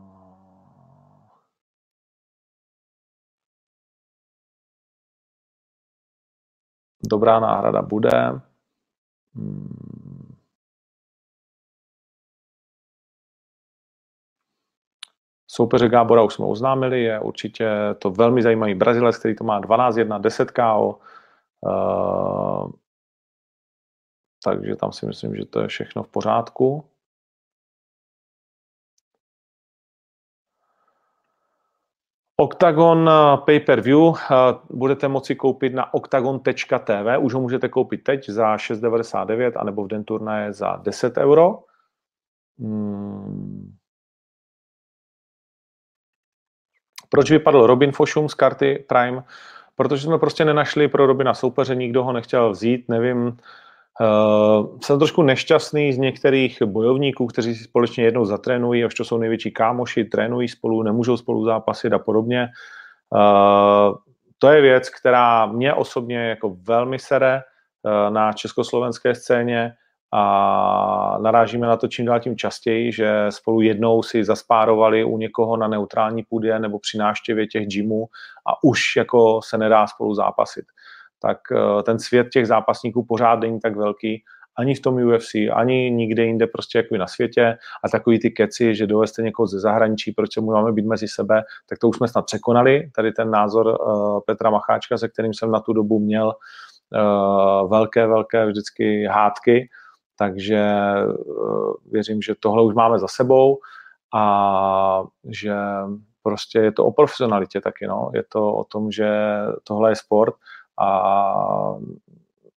[7.10, 8.40] dobrá náhrada bude.
[9.34, 10.34] Hmm.
[15.50, 20.20] Soupeře Gábora už jsme oznámili, je určitě to velmi zajímavý Brazilec, který to má 12-1,
[20.20, 20.98] 10 KO.
[24.44, 26.84] Takže tam si myslím, že to je všechno v pořádku.
[32.40, 34.34] Octagon eh, pay-per-view eh,
[34.70, 40.04] budete moci koupit na octagon.tv, už ho můžete koupit teď za 6,99 anebo v den
[40.04, 41.64] turnaje za 10 euro.
[42.58, 43.74] Hmm.
[47.10, 49.24] Proč vypadl Robin Fošum z karty Prime?
[49.78, 53.36] protože jsme prostě nenašli pro Robina soupeře, nikdo ho nechtěl vzít, nevím,
[54.00, 59.18] Uh, jsem trošku nešťastný z některých bojovníků, kteří si společně jednou zatrénují, až to jsou
[59.18, 62.48] největší kámoši, trénují spolu, nemůžou spolu zápasit a podobně.
[63.10, 63.96] Uh,
[64.38, 67.42] to je věc, která mě osobně jako velmi sere
[67.82, 69.72] uh, na československé scéně
[70.12, 75.56] a narážíme na to čím dál tím častěji, že spolu jednou si zaspárovali u někoho
[75.56, 78.06] na neutrální půdě nebo při návštěvě těch gymů
[78.46, 80.64] a už jako se nedá spolu zápasit.
[81.18, 84.24] Tak eh, ten svět těch zápasníků pořád není tak velký,
[84.58, 88.74] ani v tom UFC, ani nikde jinde prostě jako na světě a takový ty keci,
[88.74, 92.08] že doveste někoho ze zahraničí, proč mu máme být mezi sebe, tak to už jsme
[92.08, 96.26] snad překonali, tady ten názor uh, Petra Macháčka, se kterým jsem na tu dobu měl
[96.26, 99.68] uh, velké, velké vždycky hádky,
[100.18, 100.66] takže
[101.26, 103.58] uh, věřím, že tohle už máme za sebou
[104.14, 105.54] a že
[106.22, 108.10] prostě je to o profesionalitě taky, no.
[108.14, 109.08] Je to o tom, že
[109.64, 110.34] tohle je sport
[110.80, 111.74] a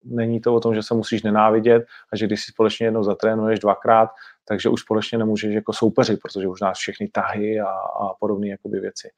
[0.05, 3.59] není to o tom, že se musíš nenávidět a že když si společně jednou zatrénuješ
[3.59, 4.11] dvakrát,
[4.45, 8.81] takže už společně nemůžeš jako soupeřit, protože už náš všechny tahy a, a podobné jakoby
[8.81, 9.11] věci.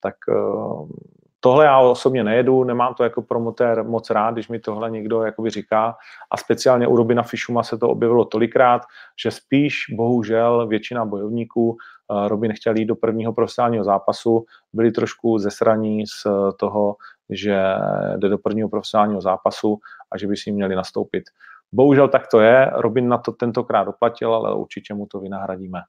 [0.00, 0.88] Tak uh,
[1.42, 5.50] Tohle já osobně nejedu, nemám to jako promotér moc rád, když mi tohle někdo jakoby
[5.50, 5.96] říká
[6.30, 8.82] a speciálně u Robina Fischuma se to objevilo tolikrát,
[9.22, 15.38] že spíš bohužel většina bojovníků uh, Robin chtěl jít do prvního profesionálního zápasu, byli trošku
[15.38, 16.26] zesraní z
[16.56, 16.96] toho,
[17.30, 17.62] že
[18.16, 19.78] jde do prvního profesionálního zápasu
[20.12, 21.24] a že by si měli nastoupit.
[21.72, 25.80] Bohužel tak to je, Robin na to tentokrát doplatil, ale určitě mu to vynahradíme.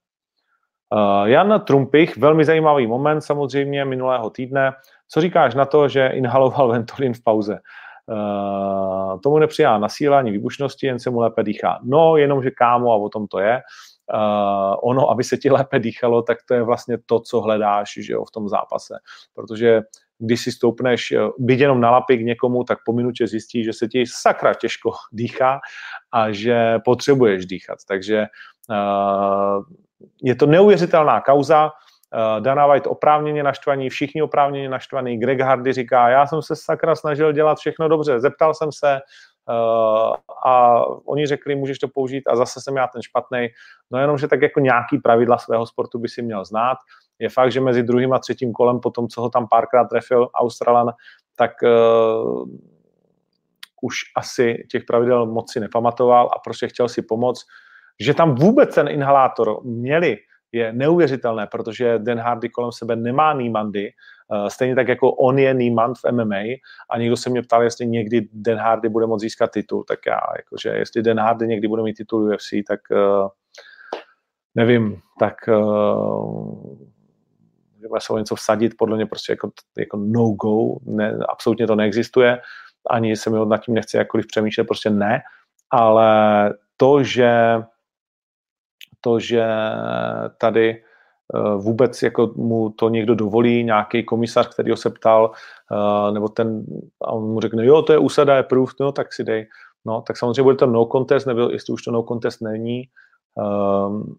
[0.94, 4.72] Uh, Jan Trumpich, velmi zajímavý moment samozřejmě minulého týdne.
[5.08, 7.60] Co říkáš na to, že inhaloval Ventolin v pauze?
[8.06, 11.80] Uh, tomu nepřijá nasílání výbušnosti, jen se mu lépe dýchá.
[11.84, 13.62] No, jenom, že kámo, a o tom to je.
[14.14, 18.14] Uh, ono, aby se ti lépe dýchalo, tak to je vlastně to, co hledáš že
[18.14, 18.96] jo, v tom zápase.
[19.34, 19.82] Protože
[20.22, 23.88] když si stoupneš byť jenom na lapy k někomu, tak po minutě zjistí, že se
[23.88, 25.60] ti sakra těžko dýchá
[26.12, 27.78] a že potřebuješ dýchat.
[27.88, 28.26] Takže
[28.70, 29.64] uh,
[30.24, 31.72] je to neuvěřitelná kauza,
[32.14, 35.18] Uh, Dana White oprávněně naštvaný, všichni oprávněně naštvaný.
[35.18, 39.00] Greg Hardy říká, já jsem se sakra snažil dělat všechno dobře, zeptal jsem se
[40.46, 43.48] a oni řekli, můžeš to použít a zase jsem já ten špatný.
[43.92, 46.78] No jenom, že tak jako nějaký pravidla svého sportu by si měl znát.
[47.22, 50.28] Je fakt, že mezi druhým a třetím kolem, po tom, co ho tam párkrát trefil
[50.34, 50.92] Australan,
[51.36, 52.46] tak uh,
[53.82, 57.46] už asi těch pravidel moc si nepamatoval a prostě chtěl si pomoct.
[58.00, 60.18] Že tam vůbec ten inhalátor měli,
[60.52, 63.92] je neuvěřitelné, protože Dan Hardy kolem sebe nemá Niemandy,
[64.28, 66.44] uh, stejně tak jako on je Niemand v MMA
[66.90, 70.20] a někdo se mě ptal, jestli někdy Dan Hardy bude moct získat titul, tak já,
[70.38, 73.28] jakože jestli Dan Hardy někdy bude mít titul UFC, tak uh,
[74.56, 75.36] nevím, tak
[78.00, 82.42] se o něco vsadit, podle mě prostě jako, jako no-go, ne, absolutně to neexistuje,
[82.90, 85.22] ani se mi nad tím nechce jakkoliv přemýšlet, prostě ne,
[85.72, 87.62] ale to, že
[89.02, 89.46] to, že
[90.38, 90.70] tady
[91.36, 95.32] eh, vůbec jako mu to někdo dovolí, nějaký komisař, který ho se ptal,
[95.72, 96.66] eh, nebo ten,
[97.02, 99.48] a on mu řekne, jo, to je úsada, je proof, no, tak si dej.
[99.86, 102.84] No, tak samozřejmě bude to no contest, nebo jestli už to no contest není,
[103.34, 104.16] um,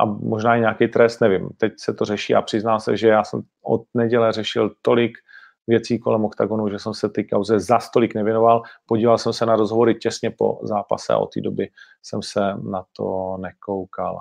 [0.00, 1.48] a možná i nějaký trest, nevím.
[1.56, 5.18] Teď se to řeší a přiznám se, že já jsem od neděle řešil tolik
[5.66, 8.62] věcí kolem oktagonu, že jsem se ty kauze za stolik nevěnoval.
[8.86, 11.70] Podíval jsem se na rozhovory těsně po zápase a od té doby
[12.02, 12.40] jsem se
[12.70, 14.20] na to nekoukal.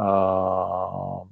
[0.00, 1.28] Uh...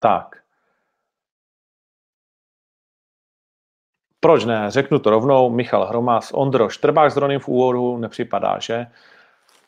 [0.00, 0.39] Tak.
[4.20, 4.70] Proč ne?
[4.70, 5.50] Řeknu to rovnou.
[5.50, 8.86] Michal Hromas, Ondro Štrbák s Ronym v úvodu nepřipadá, že?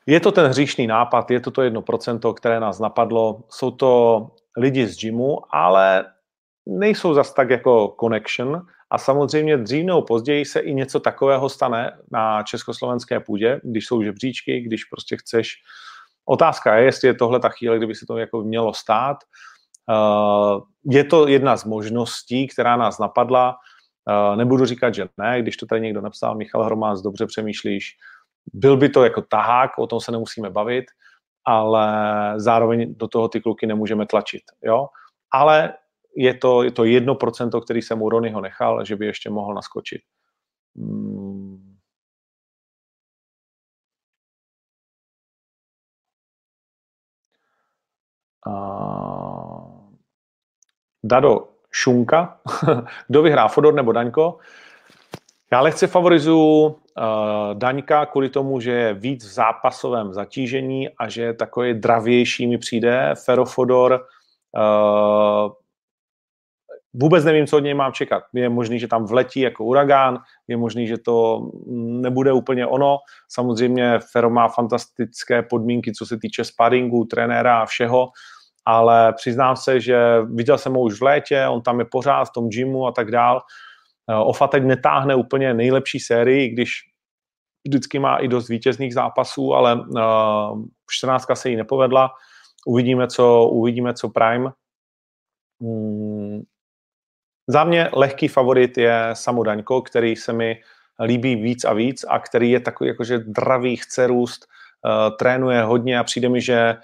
[0.06, 3.40] Je to ten hříšný nápad, je to to jedno procento, které nás napadlo.
[3.48, 6.04] Jsou to lidi z gymu, ale
[6.66, 11.92] nejsou zas tak jako connection a samozřejmě dřív nebo později se i něco takového stane
[12.10, 15.54] na československé půdě, když jsou žebříčky, když prostě chceš.
[16.24, 19.16] Otázka je, jestli je tohle ta chvíle, kdyby se to jako mělo stát.
[19.90, 23.56] Eh, je to jedna z možností, která nás napadla.
[24.08, 27.96] Eh, nebudu říkat, že ne, když to tady někdo napsal, Michal Hromás, dobře přemýšlíš,
[28.52, 30.84] byl by to jako tahák, o tom se nemusíme bavit,
[31.44, 31.84] ale
[32.36, 34.42] zároveň do toho ty kluky nemůžeme tlačit.
[34.62, 34.88] Jo?
[35.30, 35.74] Ale
[36.16, 39.54] je to, je to jedno procento, který jsem u Ronyho nechal, že by ještě mohl
[39.54, 40.02] naskočit.
[40.76, 41.76] Hmm.
[48.46, 49.92] Uh,
[51.04, 52.38] Dado Šunka,
[53.08, 54.38] kdo vyhrá, Fodor nebo Daňko?
[55.52, 56.74] Já lehce favorizuju uh,
[57.54, 62.58] Daňka kvůli tomu, že je víc v zápasovém zatížení a že je takový dravější mi
[62.58, 63.14] přijde.
[63.24, 64.06] Ferofodor
[64.56, 65.52] uh,
[66.94, 68.22] vůbec nevím, co od něj mám čekat.
[68.32, 70.18] Je možný, že tam vletí jako uragán,
[70.48, 72.98] je možný, že to nebude úplně ono.
[73.28, 78.08] Samozřejmě Fero má fantastické podmínky, co se týče sparingu, trenéra a všeho,
[78.66, 82.32] ale přiznám se, že viděl jsem ho už v létě, on tam je pořád v
[82.32, 83.40] tom gymu a tak dál.
[84.10, 86.70] Eh, Ofa teď netáhne úplně nejlepší sérii, když
[87.66, 92.10] vždycky má i dost vítězných zápasů, ale uh, 14 se jí nepovedla.
[92.66, 94.50] Uvidíme, co, uvidíme, co Prime.
[95.62, 96.42] Hmm.
[97.48, 100.60] Za mě lehký favorit je Samu Daňko, který se mi
[101.04, 104.46] líbí víc a víc a který je takový jakože dravý, chce růst,
[104.84, 106.76] uh, trénuje hodně a přijde mi, že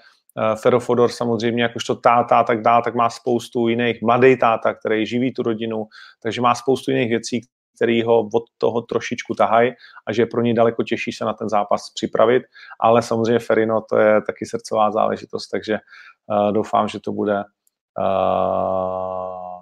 [0.61, 5.33] Ferofodor samozřejmě jakožto táta a tak dál, tak má spoustu jiných, mladý táta, který živí
[5.33, 5.85] tu rodinu,
[6.23, 7.41] takže má spoustu jiných věcí,
[7.75, 9.71] který ho od toho trošičku tahají
[10.07, 12.43] a že je pro ní daleko těžší se na ten zápas připravit,
[12.79, 15.77] ale samozřejmě Ferino to je taky srdcová záležitost, takže
[16.27, 17.43] uh, doufám, že to bude uh,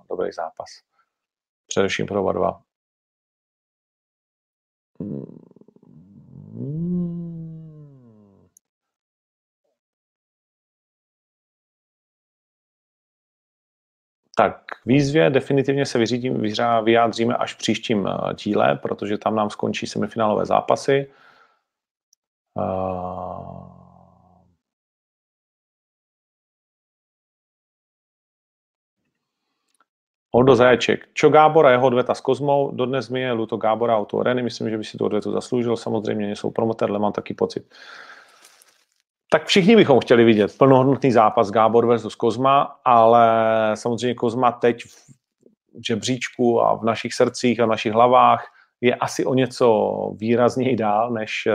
[0.09, 0.67] dobrý zápas.
[1.67, 2.59] Především pro oba dva.
[4.99, 5.37] Hmm.
[14.39, 16.41] Tak výzvě definitivně se vyřídím,
[16.83, 21.07] vyjádříme až v příštím eh, díle, protože tam nám skončí semifinálové zápasy.
[22.53, 23.77] Uh...
[30.31, 31.09] Oldo Zaječek.
[31.13, 32.71] Čo Gábor a jeho odveta s Kozmou?
[32.71, 34.43] Dodnes mi je luto Gábora auto Reny.
[34.43, 35.77] Myslím, že by si tu odvetu zasloužil.
[35.77, 37.73] Samozřejmě nejsou promoter, ale mám taky pocit.
[39.29, 43.27] Tak všichni bychom chtěli vidět plnohodnotný zápas Gábor versus Kozma, ale
[43.73, 45.17] samozřejmě Kozma teď v
[45.87, 48.47] žebříčku a v našich srdcích a v našich hlavách
[48.81, 51.47] je asi o něco výrazněji dál než,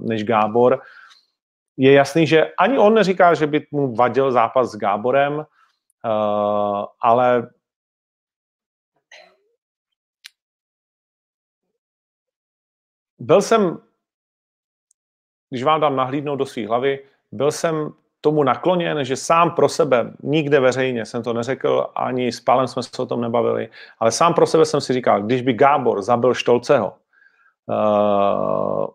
[0.00, 0.82] než Gábor.
[1.76, 6.08] Je jasný, že ani on neříká, že by mu vadil zápas s Gáborem, eh,
[7.00, 7.50] ale
[13.18, 13.78] byl jsem,
[15.50, 20.12] když vám dám nahlídnout do své hlavy, byl jsem tomu nakloněn, že sám pro sebe,
[20.22, 23.68] nikde veřejně jsem to neřekl, ani s Pálem jsme se o tom nebavili,
[23.98, 26.92] ale sám pro sebe jsem si říkal, když by Gábor zabil Štolceho
[27.66, 28.86] uh,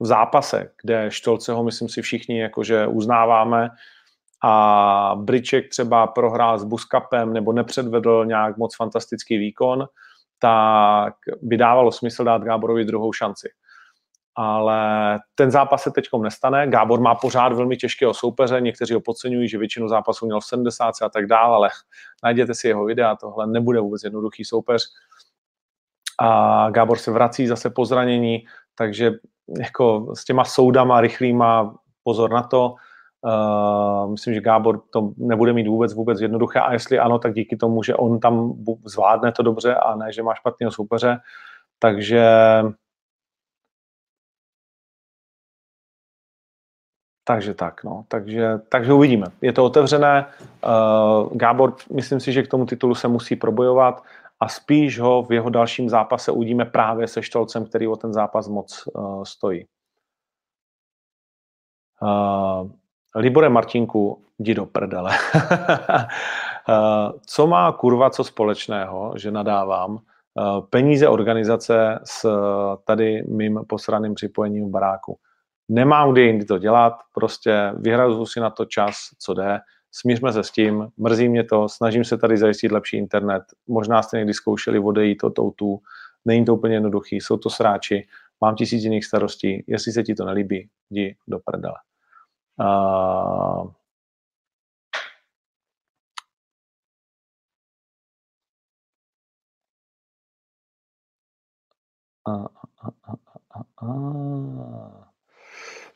[0.00, 3.70] v zápase, kde Štolceho, myslím si, všichni jakože uznáváme,
[4.44, 9.86] a Briček třeba prohrál s Buskapem nebo nepředvedl nějak moc fantastický výkon,
[10.38, 13.48] tak by dávalo smysl dát Gáborovi druhou šanci
[14.40, 16.66] ale ten zápas se teď nestane.
[16.66, 20.94] Gábor má pořád velmi těžkého soupeře, někteří ho podceňují, že většinu zápasů měl v 70
[21.02, 21.68] a tak dále, ale
[22.24, 24.84] najděte si jeho videa, tohle nebude vůbec jednoduchý soupeř.
[26.20, 29.12] A Gábor se vrací zase po zranění, takže
[29.58, 31.74] jako s těma soudama rychlýma
[32.04, 32.74] pozor na to.
[33.20, 37.56] Uh, myslím, že Gábor to nebude mít vůbec vůbec jednoduché a jestli ano, tak díky
[37.56, 38.52] tomu, že on tam
[38.84, 41.18] zvládne to dobře a ne, že má špatného soupeře.
[41.78, 42.22] Takže
[47.28, 48.04] Takže tak, no.
[48.08, 49.26] Takže, takže uvidíme.
[49.40, 50.26] Je to otevřené.
[50.64, 54.02] Uh, Gábor, myslím si, že k tomu titulu se musí probojovat
[54.40, 58.48] a spíš ho v jeho dalším zápase uvidíme právě se Štolcem, který o ten zápas
[58.48, 59.64] moc uh, stojí.
[62.02, 62.70] Uh,
[63.14, 65.12] Libore Martinku, jdi do prdele.
[66.68, 70.00] uh, co má kurva co společného, že nadávám, uh,
[70.70, 72.26] peníze organizace s
[72.84, 75.18] tady mým posraným připojením v baráku
[75.68, 79.58] nemám kdy jindy to dělat, prostě vyhrazu si na to čas, co jde,
[79.92, 84.16] smířme se s tím, mrzí mě to, snažím se tady zajistit lepší internet, možná jste
[84.16, 85.80] někdy zkoušeli odejít od outu,
[86.24, 88.06] není to úplně jednoduchý, jsou to sráči,
[88.40, 91.74] mám tisíc jiných starostí, jestli se ti to nelíbí, jdi do prdele.
[92.60, 93.70] Uh,
[102.26, 102.46] uh,
[102.84, 103.14] uh,
[103.82, 105.07] uh, uh.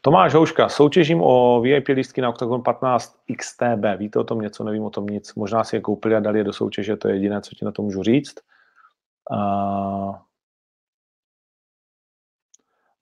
[0.05, 3.85] Tomáš Houška, soutěžím o VIP lístky na Octagon 15 XTB.
[3.97, 4.65] Víte o tom něco?
[4.65, 5.35] Nevím o tom nic.
[5.35, 7.73] Možná si je koupili a dali je do soutěže, to je jediné, co ti na
[7.73, 8.35] to můžu říct.
[9.31, 10.17] Uh...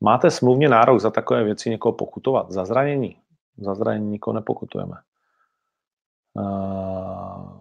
[0.00, 2.50] Máte smluvně nárok za takové věci někoho pokutovat?
[2.50, 3.20] Za zranění?
[3.56, 4.96] Za zranění nikoho nepokutujeme.
[6.34, 7.59] Uh...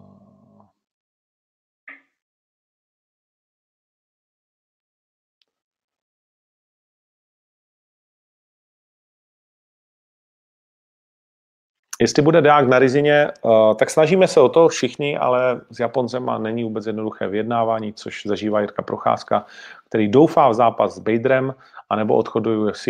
[12.00, 16.28] Jestli bude dák na Rizině, uh, tak snažíme se o to všichni, ale s Japoncem
[16.28, 19.46] a není vůbec jednoduché vyjednávání, což zažívá Jirka Procházka,
[19.88, 21.54] který doufá v zápas s Baderem
[21.90, 22.88] anebo odchod do UFC.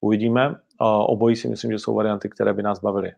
[0.00, 0.48] Uvidíme.
[0.48, 0.56] Uh,
[0.88, 3.12] obojí si myslím, že jsou varianty, které by nás bavily.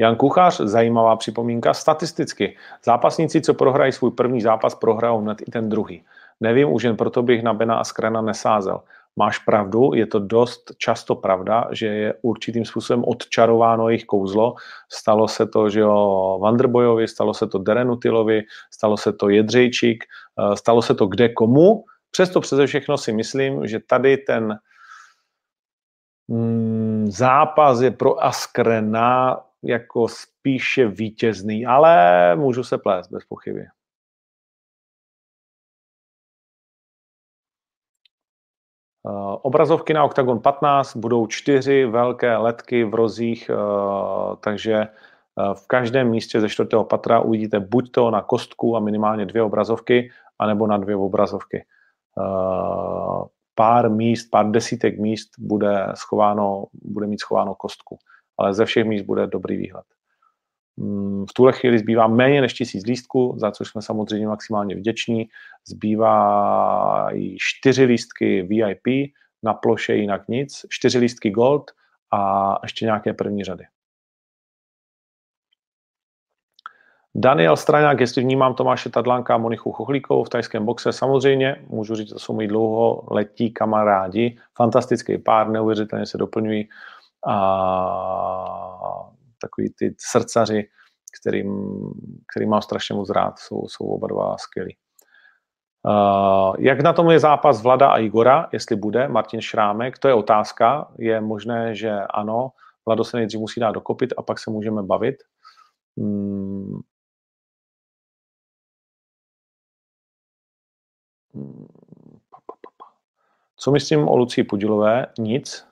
[0.00, 2.56] Jan Kuchař, zajímavá připomínka, statisticky.
[2.84, 6.04] Zápasníci, co prohrají svůj první zápas, prohrajou hned i ten druhý.
[6.40, 8.80] Nevím, už jen proto bych na Bena a Skrena nesázel.
[9.16, 14.54] Máš pravdu, je to dost často pravda, že je určitým způsobem odčarováno jejich kouzlo.
[14.92, 20.56] Stalo se to, že jo, Vanderbojovi, stalo se to Derenutilovi, stalo se to Jedřejčík, eh,
[20.56, 21.84] stalo se to kde komu.
[22.10, 24.58] Přesto přeze všechno si myslím, že tady ten
[26.28, 33.66] mm, zápas je pro Askrena jako spíše vítězný, ale můžu se plést bez pochyby.
[39.02, 44.88] Uh, obrazovky na Octagon 15 budou čtyři velké letky v rozích, uh, takže
[45.34, 49.42] uh, v každém místě ze čtvrtého patra uvidíte buď to na kostku a minimálně dvě
[49.42, 51.64] obrazovky, anebo na dvě obrazovky.
[53.54, 57.98] Pár míst, pár desítek míst bude, schováno, bude mít schováno kostku
[58.40, 59.84] ale ze všech míst bude dobrý výhled.
[60.76, 65.28] Mm, v tuhle chvíli zbývá méně než tisíc lístků, za což jsme samozřejmě maximálně vděční.
[65.68, 69.12] Zbývá i čtyři lístky VIP,
[69.42, 71.70] na ploše jinak nic, čtyři lístky Gold
[72.12, 73.64] a ještě nějaké první řady.
[77.14, 82.08] Daniel Straňák, jestli vnímám Tomáše Tadlánka a Monichu Chochlíkovou v tajském boxe, samozřejmě, můžu říct,
[82.08, 86.68] to jsou moji dlouholetí kamarádi, fantastický pár, neuvěřitelně se doplňují
[87.26, 89.10] a
[89.40, 90.68] takový ty srdcaři,
[91.20, 91.74] kterým,
[92.32, 94.76] který mám strašně moc rád, jsou, jsou oba dva skvělí.
[95.88, 100.14] Uh, jak na tom je zápas Vlada a Igora, jestli bude, Martin Šrámek, to je
[100.14, 102.50] otázka, je možné, že ano,
[102.86, 105.16] Vlado se nejdřív musí dát dokopit a pak se můžeme bavit.
[105.96, 106.80] Hmm.
[113.56, 115.06] Co myslím o Lucii Pudilové?
[115.18, 115.69] Nic.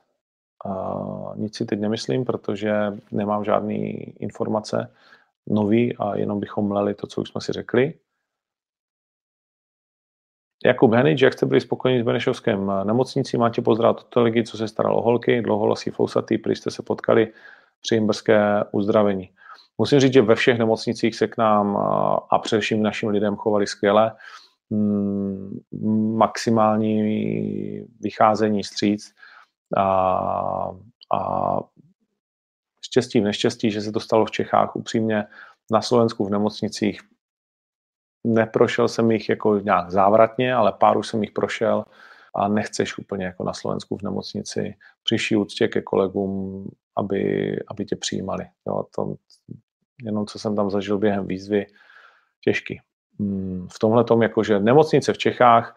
[1.36, 2.72] Nic si teď nemyslím, protože
[3.12, 3.74] nemám žádné
[4.18, 4.92] informace
[5.46, 7.94] nový a jenom bychom mleli to, co už jsme si řekli.
[10.64, 14.68] Jakub Henič, jak jste byli spokojeni s Benešovském nemocnicí, máte pozdrav od ligy, co se
[14.68, 17.32] staralo o holky, dlouholasí fousatý, prý jste se potkali
[17.80, 18.40] při jimberské
[18.72, 19.30] uzdravení.
[19.78, 21.76] Musím říct, že ve všech nemocnicích se k nám
[22.30, 24.12] a především našim lidem chovali skvěle.
[24.70, 25.58] Mm,
[26.16, 27.02] maximální
[28.00, 29.14] vycházení stříc
[29.76, 30.70] a,
[31.14, 31.60] a
[32.82, 35.24] štěstí v neštěstí, že se to stalo v Čechách upřímně
[35.70, 37.00] na Slovensku v nemocnicích.
[38.24, 41.84] Neprošel jsem jich jako nějak závratně, ale pár už jsem jich prošel
[42.34, 46.64] a nechceš úplně jako na Slovensku v nemocnici přiší úctě ke kolegům,
[46.96, 48.46] aby, aby tě přijímali.
[48.66, 49.14] Jo, to,
[50.02, 51.66] jenom co jsem tam zažil během výzvy,
[52.40, 52.80] těžký.
[53.20, 55.76] Hmm, v tomhle tom, jakože nemocnice v Čechách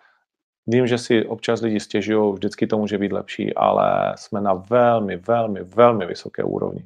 [0.68, 5.18] Vím, že si občas lidi stěžují, vždycky to může být lepší, ale jsme na velmi,
[5.18, 6.86] velmi, velmi vysoké úrovni.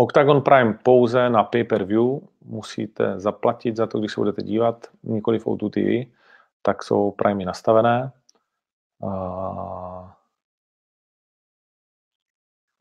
[0.00, 5.46] Octagon Prime pouze na pay-per-view, musíte zaplatit za to, když se budete dívat, nikoli v
[5.46, 6.10] O2 TV,
[6.62, 8.12] tak jsou Primey nastavené.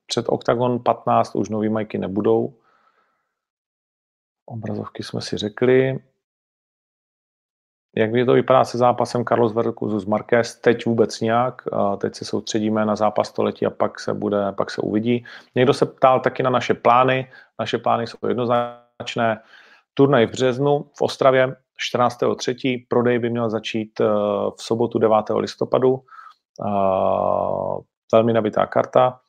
[0.09, 2.53] Před Octagon 15 už nový majky nebudou.
[4.45, 5.99] Obrazovky jsme si řekli.
[7.95, 10.55] Jak to vypadá se zápasem Carlos versus Marquez?
[10.55, 11.61] Teď vůbec nějak.
[11.97, 15.25] Teď se soustředíme na zápas století a pak se, bude, pak se uvidí.
[15.55, 17.31] Někdo se ptal taky na naše plány.
[17.59, 19.41] Naše plány jsou jednoznačné.
[19.93, 21.55] Turnaj v březnu v Ostravě
[21.93, 22.85] 14.3.
[22.87, 24.05] Prodej by měl začít eh,
[24.57, 25.15] v sobotu 9.
[25.35, 26.03] listopadu.
[28.11, 29.19] Velmi nabitá karta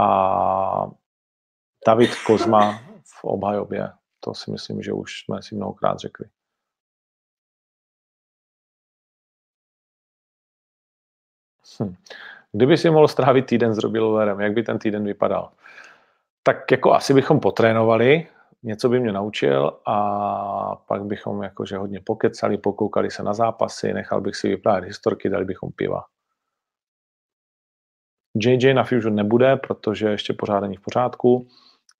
[0.00, 0.86] a
[1.86, 3.92] David Kozma v obhajobě.
[4.20, 6.26] To si myslím, že už jsme si mnohokrát řekli.
[11.82, 11.94] Hm.
[12.52, 15.52] Kdyby si mohl strávit týden s Robiloverem, jak by ten týden vypadal?
[16.42, 18.28] Tak jako asi bychom potrénovali,
[18.62, 24.20] něco by mě naučil a pak bychom jakože hodně pokecali, pokoukali se na zápasy, nechal
[24.20, 26.04] bych si vyprávět historky, dali bychom piva.
[28.40, 31.48] JJ na Fusion nebude, protože ještě pořád není v pořádku.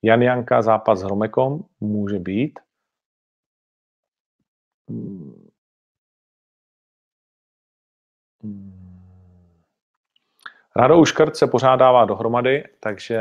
[0.03, 2.59] Jan Janka zápas s Hromekom může být.
[10.76, 13.20] Rado Uškrt se pořádává dohromady, takže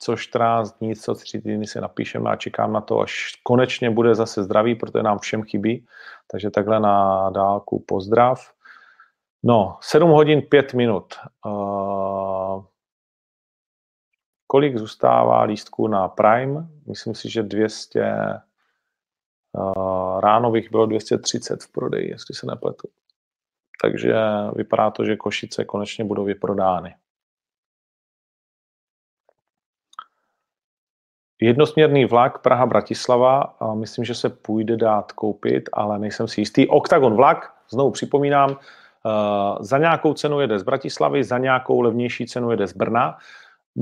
[0.00, 4.14] co 14 dní, co 3 týdny si napíšeme a čekám na to, až konečně bude
[4.14, 5.86] zase zdravý, protože nám všem chybí.
[6.30, 8.54] Takže takhle na dálku pozdrav.
[9.46, 11.14] No, 7 hodin 5 minut.
[11.46, 12.64] Uh,
[14.46, 16.68] kolik zůstává lístků na Prime?
[16.86, 18.00] Myslím si, že 200,
[19.52, 22.88] uh, ráno bych bylo 230 v prodeji, jestli se nepletu.
[23.82, 24.14] Takže
[24.56, 26.96] vypadá to, že Košice konečně budou vyprodány.
[31.40, 36.68] Jednosměrný vlak Praha-Bratislava, myslím, že se půjde dát koupit, ale nejsem si jistý.
[36.68, 38.83] Octagon vlak, znovu připomínám, eh,
[39.60, 43.16] za nějakou cenu jede z Bratislavy, za nějakou levnější cenu jede z Brna.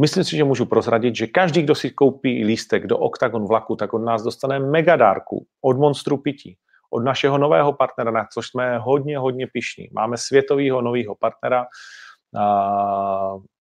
[0.00, 3.94] Myslím si, že můžu prozradit, že každý, kdo si koupí lístek do Octagon vlaku, tak
[3.94, 6.56] od nás dostane mega dárku od Monstru Pití,
[6.90, 9.88] od našeho nového partnera, na což jsme hodně, hodně pišní.
[9.92, 11.66] Máme světového nového partnera,
[12.36, 13.34] a,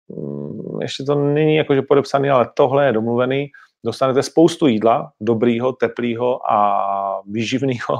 [0.07, 3.51] mm, ještě to není jakože podepsaný, ale tohle je domluvený.
[3.85, 7.97] Dostanete spoustu jídla, dobrýho, teplýho a výživného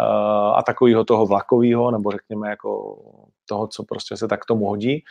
[0.54, 2.98] a takového toho vlakového, nebo řekněme jako
[3.46, 5.04] toho, co prostě se tak tomu hodí.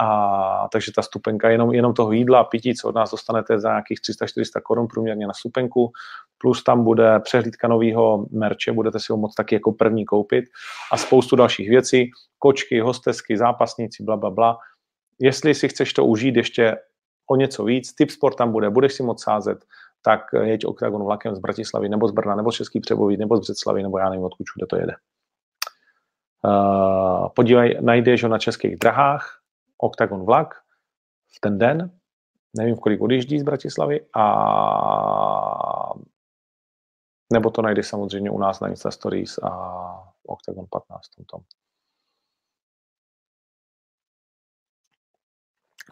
[0.00, 3.68] A takže ta stupenka jenom, jenom toho jídla a pití, co od nás dostanete za
[3.68, 5.92] nějakých 300-400 korun průměrně na stupenku,
[6.38, 10.44] plus tam bude přehlídka nového merče, budete si ho moct taky jako první koupit
[10.92, 14.58] a spoustu dalších věcí, kočky, hostesky, zápasníci, bla, bla, bla.
[15.20, 16.76] Jestli si chceš to užít ještě
[17.30, 19.64] o něco víc, tip sport tam bude, budeš si moct sázet,
[20.02, 23.40] tak jeď Octagon vlakem z Bratislavy, nebo z Brna, nebo z Český Přeboví, nebo z
[23.40, 24.94] Břeclavy, nebo já nevím, odkud všude to jede.
[26.44, 29.38] Uh, podívej, najdeš ho na českých drahách,
[29.78, 30.54] Octagon vlak
[31.36, 31.90] v ten den,
[32.56, 34.24] nevím, v kolik odjíždí z Bratislavy a
[37.32, 39.50] nebo to najdeš samozřejmě u nás na Insta Stories a
[40.26, 41.40] Octagon 15 tom.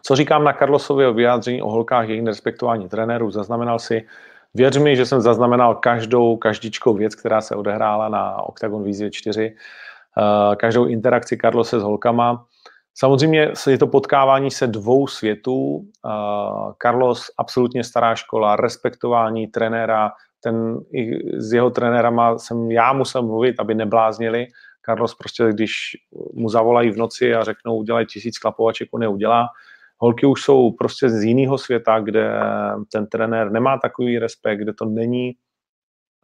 [0.07, 3.31] Co říkám na Karlosově vyjádření o holkách jejich nerespektování trenérů?
[3.31, 4.07] Zaznamenal si,
[4.53, 9.55] věř mi, že jsem zaznamenal každou, každičkou věc, která se odehrála na Octagon 4,
[10.17, 12.45] eh, každou interakci Karlose s holkama.
[12.95, 15.85] Samozřejmě je to potkávání se dvou světů.
[16.81, 20.11] Carlos, absolutně stará škola, respektování trenéra,
[20.43, 24.47] ten, i s jeho trenérama jsem já musel mluvit, aby nebláznili.
[24.85, 25.73] Carlos prostě, když
[26.33, 29.47] mu zavolají v noci a řeknou, udělej tisíc klapovaček, on neudělá.
[29.99, 32.39] Holky už jsou prostě z jiného světa, kde
[32.91, 35.35] ten trenér nemá takový respekt, kde to není,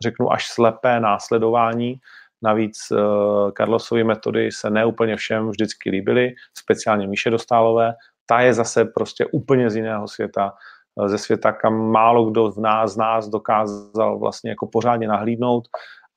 [0.03, 1.99] řeknu, až slepé následování,
[2.43, 7.93] Navíc uh, Carlosovy metody se neúplně všem vždycky líbily, speciálně Míše Dostálové.
[8.25, 10.53] Ta je zase prostě úplně z jiného světa,
[10.95, 15.63] uh, ze světa, kam málo kdo v nás, z nás dokázal vlastně jako pořádně nahlídnout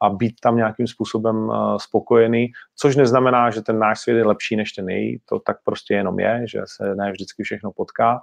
[0.00, 4.56] a být tam nějakým způsobem uh, spokojený, což neznamená, že ten náš svět je lepší
[4.56, 8.20] než ten její, to tak prostě jenom je, že se ne vždycky všechno potká.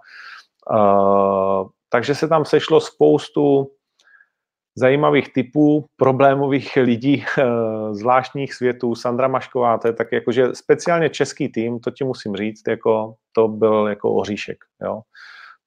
[0.71, 3.71] Uh, takže se tam sešlo spoustu
[4.75, 7.43] zajímavých typů, problémových lidí, eh,
[7.91, 8.95] zvláštních světů.
[8.95, 13.47] Sandra Mašková, to je tak jakože speciálně český tým, to ti musím říct, jako to
[13.47, 14.57] byl jako oříšek.
[14.81, 15.01] Jo.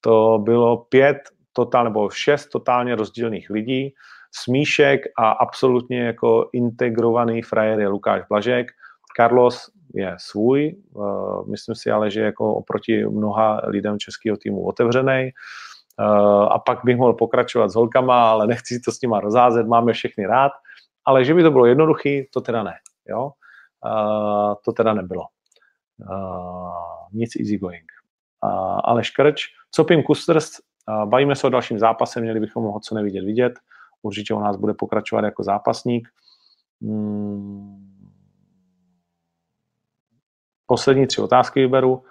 [0.00, 1.18] To bylo pět
[1.52, 3.94] totál, nebo šest totálně rozdílných lidí,
[4.43, 8.66] smíšek a absolutně jako integrovaný frajer je Lukáš Blažek.
[9.16, 15.30] Carlos je svůj, eh, myslím si ale, že jako oproti mnoha lidem českého týmu otevřený.
[16.01, 19.93] Eh, a pak bych mohl pokračovat s holkama, ale nechci to s nima rozházet, máme
[19.93, 20.53] všechny rád,
[21.05, 22.74] ale že by to bylo jednoduchý, to teda ne,
[23.09, 23.30] jo.
[23.87, 25.22] Uh, to teda nebylo.
[27.13, 27.84] Nic easy going.
[28.84, 30.50] Ale škrč, co pím Kusters,
[31.04, 33.53] bavíme se o dalším zápase, měli bychom ho co nevidět vidět,
[34.07, 36.08] určitě u nás bude pokračovat jako zápasník.
[36.83, 37.87] Hmm.
[40.66, 42.04] Poslední tři otázky vyberu.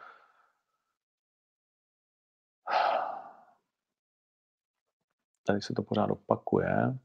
[5.47, 6.97] Tady se to pořád opakuje.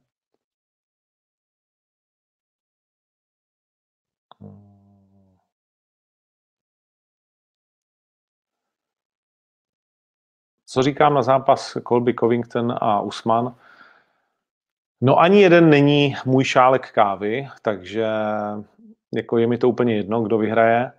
[10.66, 13.56] Co říkám na zápas Colby Covington a Usman?
[15.02, 18.06] No ani jeden není můj šálek kávy, takže
[19.14, 20.92] jako je mi to úplně jedno, kdo vyhraje.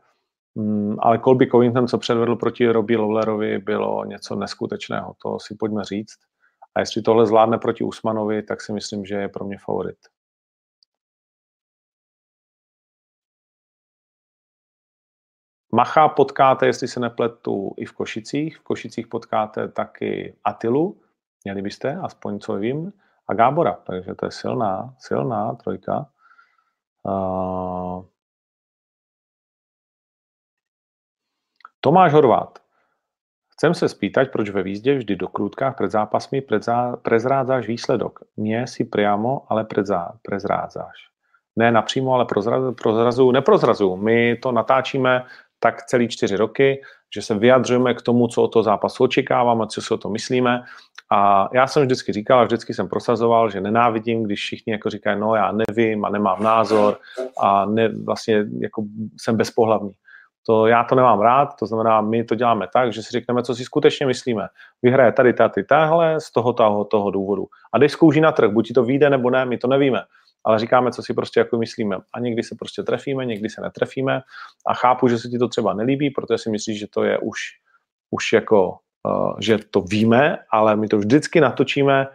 [0.56, 5.84] Mm, ale Colby Covington, co předvedl proti Robbie Lawlerovi, bylo něco neskutečného, to si pojďme
[5.84, 6.18] říct.
[6.76, 9.98] A jestli tohle zvládne proti Usmanovi, tak si myslím, že je pro mě favorit.
[15.74, 18.58] Macha potkáte, jestli se nepletu, i v Košicích.
[18.58, 21.02] V Košicích potkáte taky Atilu,
[21.44, 22.94] měli byste, aspoň co vím,
[23.32, 26.12] a Gábora, takže to je silná, silná trojka.
[27.08, 28.04] Uh,
[31.80, 32.60] Tomáš Horvát.
[33.54, 36.42] Chcem se spýtať, proč ve výzde vždy do krutkách před zápasmi
[37.02, 38.20] prezrádzáš výsledok.
[38.38, 39.66] Nie si priamo, ale
[40.22, 40.98] prezrádzáš.
[41.56, 42.26] Ne napřímo, ale
[42.76, 43.96] prozrazu, neprozrazu.
[43.96, 45.26] My to natáčíme
[45.64, 46.82] tak celý čtyři roky,
[47.14, 50.64] že se vyjadřujeme k tomu, co o to zápasu očekáváme, co si o to myslíme.
[51.12, 55.20] A já jsem vždycky říkal a vždycky jsem prosazoval, že nenávidím, když všichni jako říkají,
[55.20, 56.98] no já nevím a nemám názor
[57.40, 58.84] a ne, vlastně jako
[59.20, 59.92] jsem bezpohlavní.
[60.46, 63.56] To, já to nemám rád, to znamená, my to děláme tak, že si řekneme, co
[63.56, 64.48] si skutečně myslíme.
[64.82, 67.46] Vyhraje tady, tady, tahle, z toho, toho, toho důvodu.
[67.74, 70.02] A jdeš kouží na trh, buď ti to vyjde nebo ne, my to nevíme.
[70.44, 71.98] Ale říkáme, co si prostě jako myslíme.
[72.14, 74.22] A někdy se prostě trefíme, někdy se netrefíme.
[74.68, 77.40] A chápu, že se ti to třeba nelíbí, protože si myslíš, že to je už,
[78.12, 78.78] už jako,
[79.08, 82.08] uh, že to víme, ale my to vždycky natočíme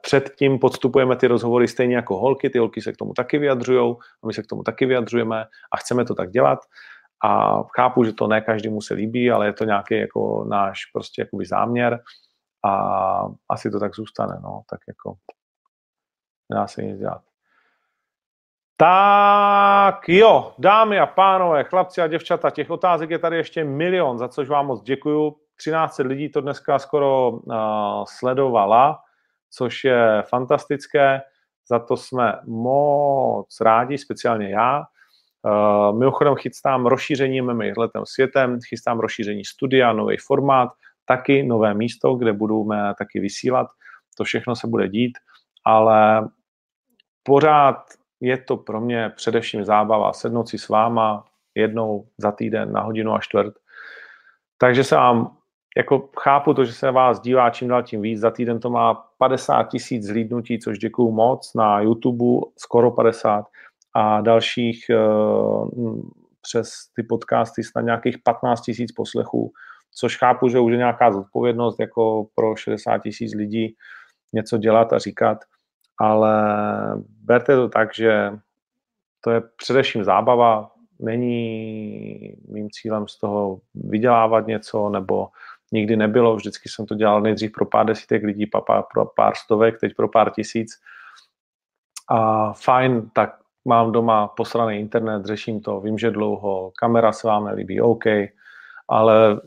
[0.00, 3.94] Předtím podstupujeme ty rozhovory stejně jako holky, ty holky se k tomu taky vyjadřují
[4.26, 6.58] my se k tomu taky vyjadřujeme a chceme to tak dělat.
[7.24, 11.22] A chápu, že to ne každému se líbí, ale je to nějaký jako náš prostě
[11.22, 12.00] jakoby záměr
[12.64, 15.14] a asi to tak zůstane, no, tak jako
[16.50, 17.22] nedá se nic dělat.
[18.76, 24.28] Tak jo, dámy a pánové, chlapci a děvčata, těch otázek je tady ještě milion, za
[24.28, 25.36] což vám moc děkuju.
[25.56, 27.54] 13 lidí to dneska skoro uh,
[28.08, 28.98] sledovala,
[29.50, 31.20] což je fantastické,
[31.68, 34.82] za to jsme moc rádi, speciálně já.
[35.42, 40.68] Uh, mimochodem chystám rozšíření MMA letem světem, chystám rozšíření studia, nový formát,
[41.04, 43.66] taky nové místo, kde budeme taky vysílat.
[44.16, 45.18] To všechno se bude dít,
[45.66, 46.28] ale
[47.22, 47.76] pořád
[48.20, 51.24] je to pro mě především zábava sednout si s váma
[51.54, 53.54] jednou za týden na hodinu a čtvrt.
[54.58, 55.36] Takže se vám,
[55.76, 58.20] jako chápu to, že se vás dívá čím dál tím víc.
[58.20, 61.54] Za týden to má 50 tisíc zhlídnutí, což děkuju moc.
[61.54, 63.44] Na YouTube skoro 50
[63.94, 66.00] a dalších uh,
[66.42, 69.52] přes ty podcasty snad nějakých 15 tisíc poslechů,
[69.94, 73.76] což chápu, že už je nějaká zodpovědnost jako pro 60 tisíc lidí
[74.32, 75.38] něco dělat a říkat,
[75.98, 76.32] ale
[77.24, 78.32] berte to tak, že
[79.20, 85.28] to je především zábava, není mým cílem z toho vydělávat něco, nebo
[85.72, 89.80] nikdy nebylo, vždycky jsem to dělal nejdřív pro pár desítek lidí, pár, pro pár stovek,
[89.80, 90.80] teď pro pár tisíc.
[92.10, 97.44] A fajn, tak mám doma posraný internet, řeším to, vím, že dlouho, kamera se vám
[97.44, 98.04] nelíbí, OK,
[98.88, 99.40] ale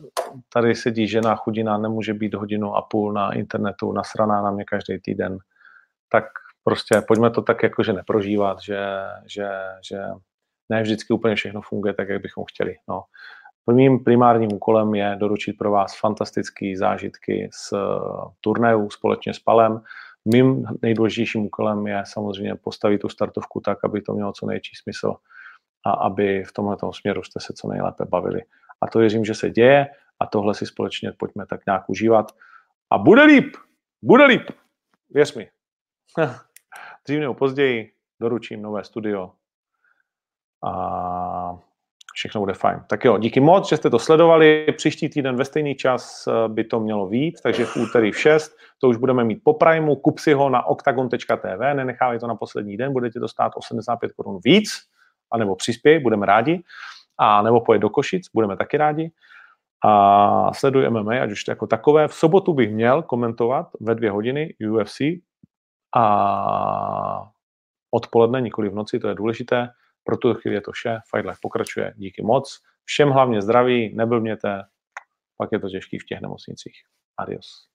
[0.54, 5.00] tady sedí žena chudina, nemůže být hodinu a půl na internetu, nasraná na mě každý
[5.00, 5.38] týden,
[6.12, 6.26] tak
[6.64, 8.80] prostě pojďme to tak jakože neprožívat, že,
[9.26, 9.50] že,
[9.90, 10.00] že
[10.70, 12.76] ne vždycky úplně všechno funguje tak, jak bychom chtěli.
[12.90, 13.04] No.
[13.72, 17.74] Mým primárním úkolem je doručit pro vás fantastické zážitky z
[18.42, 19.82] turnajů společně s Palem,
[20.26, 25.16] Mým nejdůležitějším úkolem je samozřejmě postavit tu startovku tak, aby to mělo co největší smysl
[25.86, 28.42] a aby v tomhle směru jste se co nejlépe bavili.
[28.82, 29.88] A to věřím, že se děje
[30.20, 32.32] a tohle si společně pojďme tak nějak užívat.
[32.92, 33.56] A bude líp!
[34.02, 34.50] Bude líp!
[35.10, 35.50] Věř mi.
[37.06, 37.92] Dřív nebo později
[38.22, 39.32] doručím nové studio
[40.64, 41.60] a
[42.14, 42.80] všechno bude fajn.
[42.88, 44.66] Tak jo, díky moc, že jste to sledovali.
[44.78, 48.52] Příští týden ve stejný čas eh, by to mělo víc, takže v úterý v 6.
[48.82, 49.96] To už budeme mít po Primeu.
[49.96, 54.40] Kup si ho na octagon.tv, nenechávej to na poslední den, budete to stát 85 korun
[54.44, 54.70] víc,
[55.32, 56.64] anebo přispěj, budeme rádi.
[57.18, 59.12] A nebo pojď do Košic, budeme taky rádi.
[59.86, 62.08] A sleduj MMA, ať už jako takové.
[62.08, 65.02] V sobotu bych měl komentovat ve dvě hodiny UFC
[65.96, 67.32] a
[67.92, 69.70] odpoledne, nikoli v noci, to je důležité.
[70.04, 71.00] Pro tu chvíli je to vše.
[71.12, 71.94] Fight Life pokračuje.
[71.98, 72.62] Díky moc.
[72.84, 74.64] Všem hlavně zdraví, neblbněte,
[75.38, 76.76] pak je to těžký v těch nemocnicích.
[77.18, 77.69] Adios.